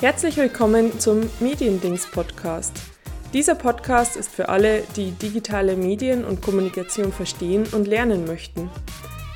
Herzlich 0.00 0.36
willkommen 0.36 1.00
zum 1.00 1.28
Mediendings 1.40 2.06
Podcast. 2.06 2.72
Dieser 3.32 3.56
Podcast 3.56 4.16
ist 4.16 4.30
für 4.30 4.48
alle, 4.48 4.84
die 4.94 5.10
digitale 5.10 5.74
Medien 5.74 6.24
und 6.24 6.40
Kommunikation 6.40 7.10
verstehen 7.10 7.66
und 7.72 7.88
lernen 7.88 8.24
möchten. 8.24 8.70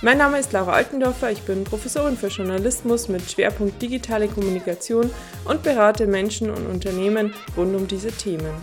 Mein 0.03 0.19
Name 0.19 0.39
ist 0.39 0.53
Laura 0.53 0.75
Altendorfer, 0.75 1.33
ich 1.33 1.43
bin 1.43 1.65
Professorin 1.65 2.17
für 2.17 2.29
Journalismus 2.29 3.09
mit 3.09 3.29
Schwerpunkt 3.29 3.83
digitale 3.83 4.29
Kommunikation 4.29 5.11
und 5.47 5.65
berate 5.65 6.07
Menschen 6.07 6.49
und 6.49 6.65
Unternehmen 6.69 7.35
rund 7.57 7.75
um 7.75 7.89
diese 7.89 8.13
Themen. 8.13 8.55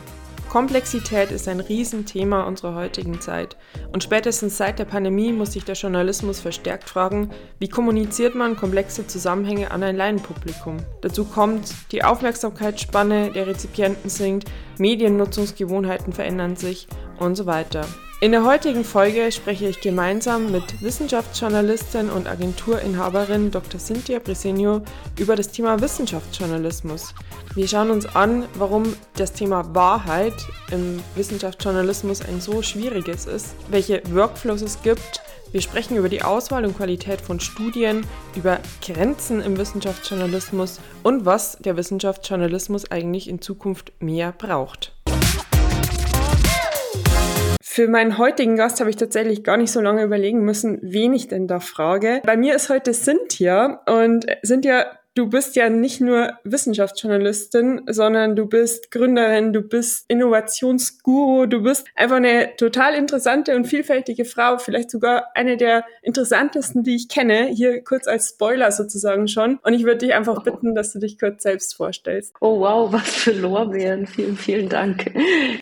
Komplexität 0.50 1.31
ist 1.31 1.47
ein 1.47 1.59
Riesenthema 1.59 2.41
unserer 2.41 2.73
heutigen 2.73 3.21
Zeit. 3.21 3.55
Und 3.93 4.04
spätestens 4.04 4.57
seit 4.57 4.79
der 4.79 4.86
Pandemie 4.86 5.31
muss 5.31 5.54
sich 5.54 5.63
der 5.63 5.75
Journalismus 5.75 6.39
verstärkt 6.39 6.89
fragen, 6.89 7.29
wie 7.59 7.70
kommuniziert 7.70 8.34
man 8.34 8.55
komplexe 8.55 9.05
Zusammenhänge 9.05 9.70
an 9.70 9.84
ein 9.84 9.95
Laienpublikum. 9.95 10.77
Dazu 11.02 11.23
kommt, 11.23 11.76
die 11.91 12.04
Aufmerksamkeitsspanne 12.04 13.31
der 13.31 13.45
Rezipienten 13.45 14.09
sinkt, 14.09 14.49
Mediennutzungsgewohnheiten 14.80 16.13
verändern 16.13 16.55
sich 16.55 16.88
und 17.20 17.35
so 17.35 17.45
weiter. 17.45 17.85
In 18.22 18.34
der 18.34 18.44
heutigen 18.44 18.84
Folge 18.84 19.32
spreche 19.32 19.70
ich 19.70 19.80
gemeinsam 19.80 20.52
mit 20.52 20.82
Wissenschaftsjournalistin 20.82 22.10
und 22.10 22.27
Agenturinhaberin 22.27 23.50
Dr. 23.50 23.80
Cynthia 23.80 24.20
Bresenio 24.20 24.82
über 25.18 25.38
das 25.38 25.52
Thema 25.52 25.80
Wissenschaftsjournalismus. 25.80 27.16
Wir 27.55 27.66
schauen 27.66 27.91
uns 27.91 28.05
an, 28.18 28.44
warum 28.55 28.94
das 29.16 29.32
Thema 29.32 29.74
Wahrheit 29.74 30.34
im 30.70 31.02
Wissenschaftsjournalismus 31.16 32.22
ein 32.22 32.41
so 32.41 32.62
schwieriges 32.62 33.26
ist, 33.26 33.55
welche 33.70 34.02
Workflows 34.13 34.63
es 34.63 34.82
gibt. 34.82 35.22
Wir 35.54 35.62
sprechen 35.62 35.96
über 35.96 36.10
die 36.10 36.22
Auswahl 36.22 36.66
und 36.66 36.76
Qualität 36.76 37.22
von 37.22 37.40
Studien, 37.40 38.05
über 38.36 38.60
Grenzen 38.86 39.40
im 39.40 39.58
Wissenschaftsjournalismus 39.58 40.82
und 41.04 41.26
was 41.26 41.58
der 41.60 41.77
Wissenschaftsjournalismus 41.77 42.91
eigentlich 42.91 43.30
in 43.30 43.41
Zukunft 43.41 43.93
mehr 44.02 44.34
braucht. 44.34 44.99
Für 47.71 47.87
meinen 47.87 48.17
heutigen 48.17 48.55
Gast 48.55 48.79
habe 48.79 48.89
ich 48.89 48.95
tatsächlich 48.95 49.43
gar 49.43 49.55
nicht 49.55 49.71
so 49.71 49.79
lange 49.79 50.03
überlegen 50.03 50.43
müssen, 50.43 50.79
wen 50.81 51.13
ich 51.13 51.27
denn 51.27 51.45
da 51.45 51.59
frage. 51.59 52.20
Bei 52.25 52.35
mir 52.35 52.55
ist 52.55 52.70
heute 52.70 52.93
Cynthia 52.95 53.84
und 53.85 54.25
Cynthia 54.43 54.87
du 55.20 55.27
bist 55.27 55.57
ja 55.57 55.70
nicht 55.70 55.99
nur 55.99 56.31
Wissenschaftsjournalistin, 56.45 57.81
sondern 57.89 58.37
du 58.37 58.45
bist 58.45 58.89
Gründerin, 58.89 59.51
du 59.51 59.62
bist 59.62 60.05
Innovationsguru, 60.07 61.45
du 61.45 61.62
bist 61.62 61.85
einfach 61.93 62.15
eine 62.15 62.55
total 62.55 62.95
interessante 62.95 63.53
und 63.57 63.65
vielfältige 63.65 64.23
Frau, 64.23 64.59
vielleicht 64.59 64.90
sogar 64.90 65.28
eine 65.35 65.57
der 65.57 65.84
interessantesten, 66.03 66.84
die 66.84 66.95
ich 66.95 67.09
kenne. 67.09 67.47
Hier 67.47 67.84
kurz 67.84 68.07
als 68.07 68.29
Spoiler 68.29 68.72
sozusagen 68.72 69.28
schon. 69.28 69.59
Und 69.62 69.73
ich 69.73 69.84
würde 69.84 69.97
dich 69.97 70.13
einfach 70.13 70.41
bitten, 70.41 70.73
dass 70.73 70.94
du 70.94 71.00
dich 71.00 71.19
kurz 71.19 71.44
selbst 71.44 71.75
vorstellst. 71.75 72.34
Oh 72.40 72.62
wow, 72.62 72.94
was 72.94 73.09
für 73.09 73.34
Lorbeeren. 73.34 74.07
Vielen, 74.07 74.38
vielen 74.38 74.69
Dank. 74.69 75.13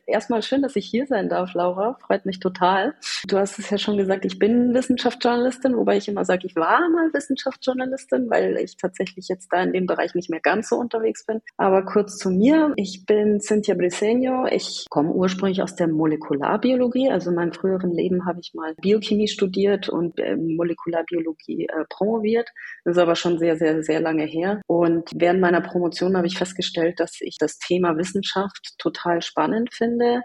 Erstmal 0.06 0.42
schön, 0.42 0.62
dass 0.62 0.76
ich 0.76 0.86
hier 0.86 1.06
sein 1.08 1.28
darf, 1.28 1.52
Laura. 1.54 1.98
Freut 2.06 2.26
mich 2.26 2.38
total. 2.38 2.94
Du 3.26 3.38
hast 3.38 3.58
es 3.58 3.70
ja 3.70 3.78
schon 3.78 3.96
gesagt, 3.96 4.24
ich 4.24 4.38
bin 4.38 4.72
Wissenschaftsjournalistin, 4.72 5.76
wobei 5.76 5.96
ich 5.96 6.06
immer 6.06 6.24
sage, 6.24 6.46
ich 6.46 6.54
war 6.54 6.88
mal 6.90 7.12
Wissenschaftsjournalistin, 7.12 8.30
weil 8.30 8.56
ich 8.58 8.76
tatsächlich 8.76 9.26
jetzt 9.26 9.47
da 9.50 9.62
in 9.62 9.72
dem 9.72 9.86
Bereich 9.86 10.14
nicht 10.14 10.30
mehr 10.30 10.40
ganz 10.40 10.68
so 10.68 10.76
unterwegs 10.76 11.24
bin. 11.26 11.40
Aber 11.56 11.84
kurz 11.84 12.16
zu 12.16 12.30
mir. 12.30 12.72
Ich 12.76 13.04
bin 13.06 13.40
Cynthia 13.40 13.74
Briseño. 13.74 14.46
Ich 14.50 14.86
komme 14.90 15.12
ursprünglich 15.12 15.62
aus 15.62 15.74
der 15.74 15.88
Molekularbiologie. 15.88 17.10
Also 17.10 17.30
in 17.30 17.36
meinem 17.36 17.52
früheren 17.52 17.92
Leben 17.92 18.26
habe 18.26 18.40
ich 18.40 18.52
mal 18.54 18.74
Biochemie 18.80 19.28
studiert 19.28 19.88
und 19.88 20.18
äh, 20.18 20.36
Molekularbiologie 20.36 21.66
äh, 21.66 21.84
promoviert. 21.88 22.48
Das 22.84 22.96
ist 22.96 23.02
aber 23.02 23.16
schon 23.16 23.38
sehr, 23.38 23.56
sehr, 23.56 23.82
sehr 23.82 24.00
lange 24.00 24.24
her. 24.24 24.60
Und 24.66 25.10
während 25.14 25.40
meiner 25.40 25.60
Promotion 25.60 26.16
habe 26.16 26.26
ich 26.26 26.38
festgestellt, 26.38 27.00
dass 27.00 27.20
ich 27.20 27.38
das 27.38 27.58
Thema 27.58 27.96
Wissenschaft 27.96 28.74
total 28.78 29.22
spannend 29.22 29.74
finde. 29.74 30.22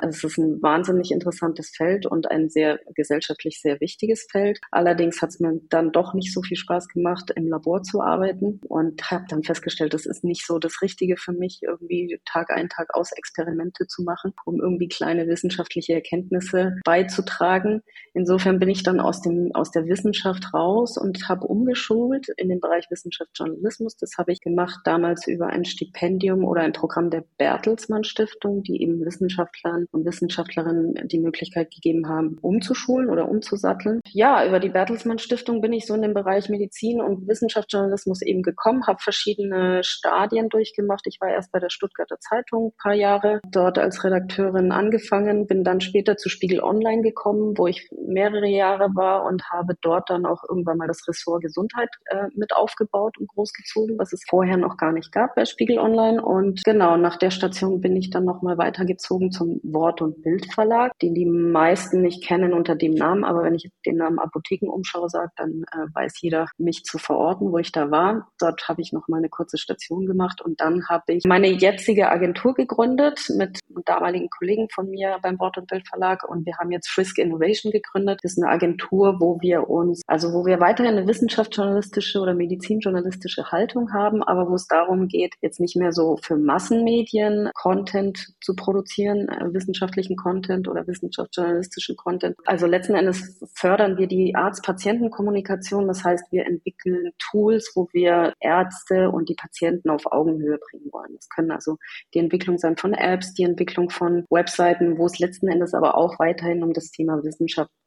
Also 0.00 0.26
es 0.26 0.32
ist 0.32 0.38
ein 0.38 0.62
wahnsinnig 0.62 1.10
interessantes 1.10 1.72
Feld 1.76 2.06
und 2.06 2.30
ein 2.30 2.48
sehr 2.48 2.80
gesellschaftlich 2.94 3.60
sehr 3.60 3.80
wichtiges 3.80 4.26
Feld. 4.30 4.60
Allerdings 4.70 5.22
hat 5.22 5.30
es 5.30 5.40
mir 5.40 5.60
dann 5.68 5.92
doch 5.92 6.14
nicht 6.14 6.32
so 6.32 6.42
viel 6.42 6.56
Spaß 6.56 6.88
gemacht, 6.88 7.30
im 7.34 7.48
Labor 7.48 7.82
zu 7.82 8.00
arbeiten 8.00 8.60
und 8.68 9.10
habe 9.10 9.24
dann 9.28 9.42
festgestellt, 9.42 9.94
das 9.94 10.06
ist 10.06 10.24
nicht 10.24 10.46
so 10.46 10.58
das 10.58 10.82
Richtige 10.82 11.16
für 11.16 11.32
mich, 11.32 11.60
irgendwie 11.62 12.20
Tag 12.24 12.50
ein, 12.50 12.68
Tag 12.68 12.94
aus 12.94 13.12
Experimente 13.12 13.86
zu 13.86 14.02
machen, 14.02 14.32
um 14.44 14.60
irgendwie 14.60 14.88
kleine 14.88 15.26
wissenschaftliche 15.26 15.94
Erkenntnisse 15.94 16.76
beizutragen. 16.84 17.82
Insofern 18.14 18.58
bin 18.58 18.68
ich 18.68 18.82
dann 18.82 19.00
aus 19.00 19.22
dem 19.22 19.50
aus 19.54 19.70
der 19.70 19.86
Wissenschaft 19.86 20.54
raus 20.54 20.96
und 20.96 21.28
habe 21.28 21.46
umgeschult 21.46 22.28
in 22.36 22.48
den 22.48 22.60
Bereich 22.60 22.86
Wissenschaftsjournalismus. 22.90 23.96
Das 23.96 24.16
habe 24.18 24.32
ich 24.32 24.40
gemacht 24.40 24.80
damals 24.84 25.26
über 25.26 25.48
ein 25.48 25.64
Stipendium 25.64 26.44
oder 26.44 26.62
ein 26.62 26.72
Programm 26.72 27.10
der 27.10 27.24
Bertelsmann 27.38 28.04
Stiftung, 28.04 28.62
die 28.62 28.80
eben 28.82 29.04
Wissenschaftlern 29.04 29.86
und 29.90 30.04
Wissenschaftlerinnen 30.04 31.08
die 31.08 31.18
Möglichkeit 31.18 31.72
gegeben 31.72 32.08
haben, 32.08 32.38
umzuschulen 32.40 33.10
oder 33.10 33.28
umzusatteln. 33.28 34.00
Ja, 34.10 34.46
über 34.46 34.60
die 34.60 34.68
Bertelsmann 34.68 35.18
Stiftung 35.18 35.60
bin 35.60 35.72
ich 35.72 35.86
so 35.86 35.94
in 35.94 36.02
dem 36.02 36.14
Bereich 36.14 36.48
Medizin 36.48 37.00
und 37.00 37.26
Wissenschaftsjournalismus 37.26 38.22
eben 38.22 38.42
gekommen, 38.44 38.86
habe 38.86 38.98
verschiedene 39.00 39.82
Stadien 39.82 40.48
durchgemacht. 40.48 41.06
Ich 41.06 41.18
war 41.20 41.30
erst 41.30 41.52
bei 41.52 41.58
der 41.58 41.70
Stuttgarter 41.70 42.18
Zeitung 42.20 42.68
ein 42.68 42.82
paar 42.82 42.94
Jahre, 42.94 43.40
dort 43.50 43.78
als 43.78 44.04
Redakteurin 44.04 44.72
angefangen, 44.72 45.46
bin 45.46 45.64
dann 45.64 45.80
später 45.80 46.16
zu 46.16 46.28
Spiegel 46.28 46.60
Online 46.60 47.02
gekommen, 47.02 47.56
wo 47.56 47.66
ich 47.66 47.88
mehrere 48.06 48.46
Jahre 48.46 48.90
war 48.94 49.24
und 49.24 49.50
habe 49.50 49.74
dort 49.80 50.10
dann 50.10 50.26
auch 50.26 50.42
irgendwann 50.48 50.78
mal 50.78 50.88
das 50.88 51.06
Ressort 51.08 51.42
Gesundheit 51.42 51.88
äh, 52.06 52.28
mit 52.34 52.54
aufgebaut 52.54 53.18
und 53.18 53.28
großgezogen, 53.28 53.98
was 53.98 54.12
es 54.12 54.24
vorher 54.28 54.56
noch 54.56 54.76
gar 54.76 54.92
nicht 54.92 55.12
gab 55.12 55.34
bei 55.34 55.44
Spiegel 55.44 55.78
Online. 55.78 56.22
Und 56.22 56.62
genau, 56.64 56.96
nach 56.96 57.16
der 57.16 57.30
Station 57.30 57.80
bin 57.80 57.96
ich 57.96 58.10
dann 58.10 58.24
nochmal 58.24 58.58
weitergezogen 58.58 59.30
zum 59.30 59.60
Wort- 59.62 60.02
und 60.02 60.22
Bildverlag, 60.22 60.92
den 61.00 61.14
die 61.14 61.26
meisten 61.26 62.00
nicht 62.00 62.24
kennen 62.24 62.52
unter 62.52 62.76
dem 62.76 62.94
Namen, 62.94 63.24
aber 63.24 63.42
wenn 63.42 63.54
ich 63.54 63.70
den 63.86 63.96
Namen 63.96 64.18
Apothekenumschau 64.18 65.08
sage, 65.08 65.30
dann 65.36 65.64
äh, 65.72 65.86
weiß 65.94 66.20
jeder 66.20 66.46
mich 66.58 66.84
zu 66.84 66.98
verorten, 66.98 67.52
wo 67.52 67.58
ich 67.58 67.72
da 67.72 67.90
war. 67.90 68.28
Dort 68.38 68.68
habe 68.68 68.82
ich 68.82 68.92
noch 68.92 69.08
mal 69.08 69.18
eine 69.18 69.28
kurze 69.28 69.58
Station 69.58 70.06
gemacht 70.06 70.40
und 70.40 70.60
dann 70.60 70.88
habe 70.88 71.12
ich 71.14 71.24
meine 71.24 71.48
jetzige 71.48 72.10
Agentur 72.10 72.54
gegründet 72.54 73.20
mit 73.36 73.60
damaligen 73.84 74.28
Kollegen 74.30 74.68
von 74.70 74.90
mir 74.90 75.18
beim 75.22 75.38
Wort 75.38 75.58
und 75.58 75.68
Bild 75.68 75.86
Verlag 75.88 76.28
und 76.28 76.46
wir 76.46 76.56
haben 76.58 76.72
jetzt 76.72 76.88
Frisk 76.88 77.18
Innovation 77.18 77.72
gegründet. 77.72 78.20
Das 78.22 78.32
ist 78.32 78.42
eine 78.42 78.52
Agentur, 78.52 79.20
wo 79.20 79.40
wir 79.40 79.68
uns, 79.68 80.02
also 80.06 80.32
wo 80.32 80.46
wir 80.46 80.60
weiterhin 80.60 80.96
eine 80.96 81.06
wissenschaftsjournalistische 81.06 82.20
oder 82.20 82.34
medizinjournalistische 82.34 83.50
Haltung 83.50 83.92
haben, 83.92 84.22
aber 84.22 84.50
wo 84.50 84.54
es 84.54 84.66
darum 84.66 85.08
geht, 85.08 85.34
jetzt 85.40 85.60
nicht 85.60 85.76
mehr 85.76 85.92
so 85.92 86.18
für 86.22 86.36
Massenmedien 86.36 87.50
Content 87.54 88.34
zu 88.40 88.54
produzieren, 88.54 89.28
äh, 89.28 89.52
wissenschaftlichen 89.52 90.16
Content 90.16 90.68
oder 90.68 90.86
wissenschaftsjournalistischen 90.86 91.96
Content. 91.96 92.36
Also 92.46 92.66
letzten 92.66 92.94
Endes 92.94 93.40
fördern 93.54 93.96
wir 93.98 94.06
die 94.06 94.34
Arzt-Patienten-Kommunikation. 94.34 95.86
Das 95.86 96.04
heißt, 96.04 96.24
wir 96.30 96.46
entwickeln 96.46 97.12
Tools, 97.18 97.72
wo 97.74 97.88
wir 97.92 98.23
Ärzte 98.40 99.10
und 99.10 99.28
die 99.28 99.34
Patienten 99.34 99.90
auf 99.90 100.06
Augenhöhe 100.06 100.58
bringen 100.58 100.90
wollen. 100.92 101.14
Das 101.14 101.28
können 101.28 101.50
also 101.50 101.76
die 102.14 102.18
Entwicklung 102.18 102.58
sein 102.58 102.76
von 102.76 102.94
Apps, 102.94 103.34
die 103.34 103.44
Entwicklung 103.44 103.90
von 103.90 104.24
Webseiten, 104.30 104.98
wo 104.98 105.06
es 105.06 105.18
letzten 105.18 105.48
Endes 105.48 105.74
aber 105.74 105.96
auch 105.96 106.18
weiterhin 106.18 106.62
um 106.62 106.72
das 106.72 106.90
Thema 106.90 107.20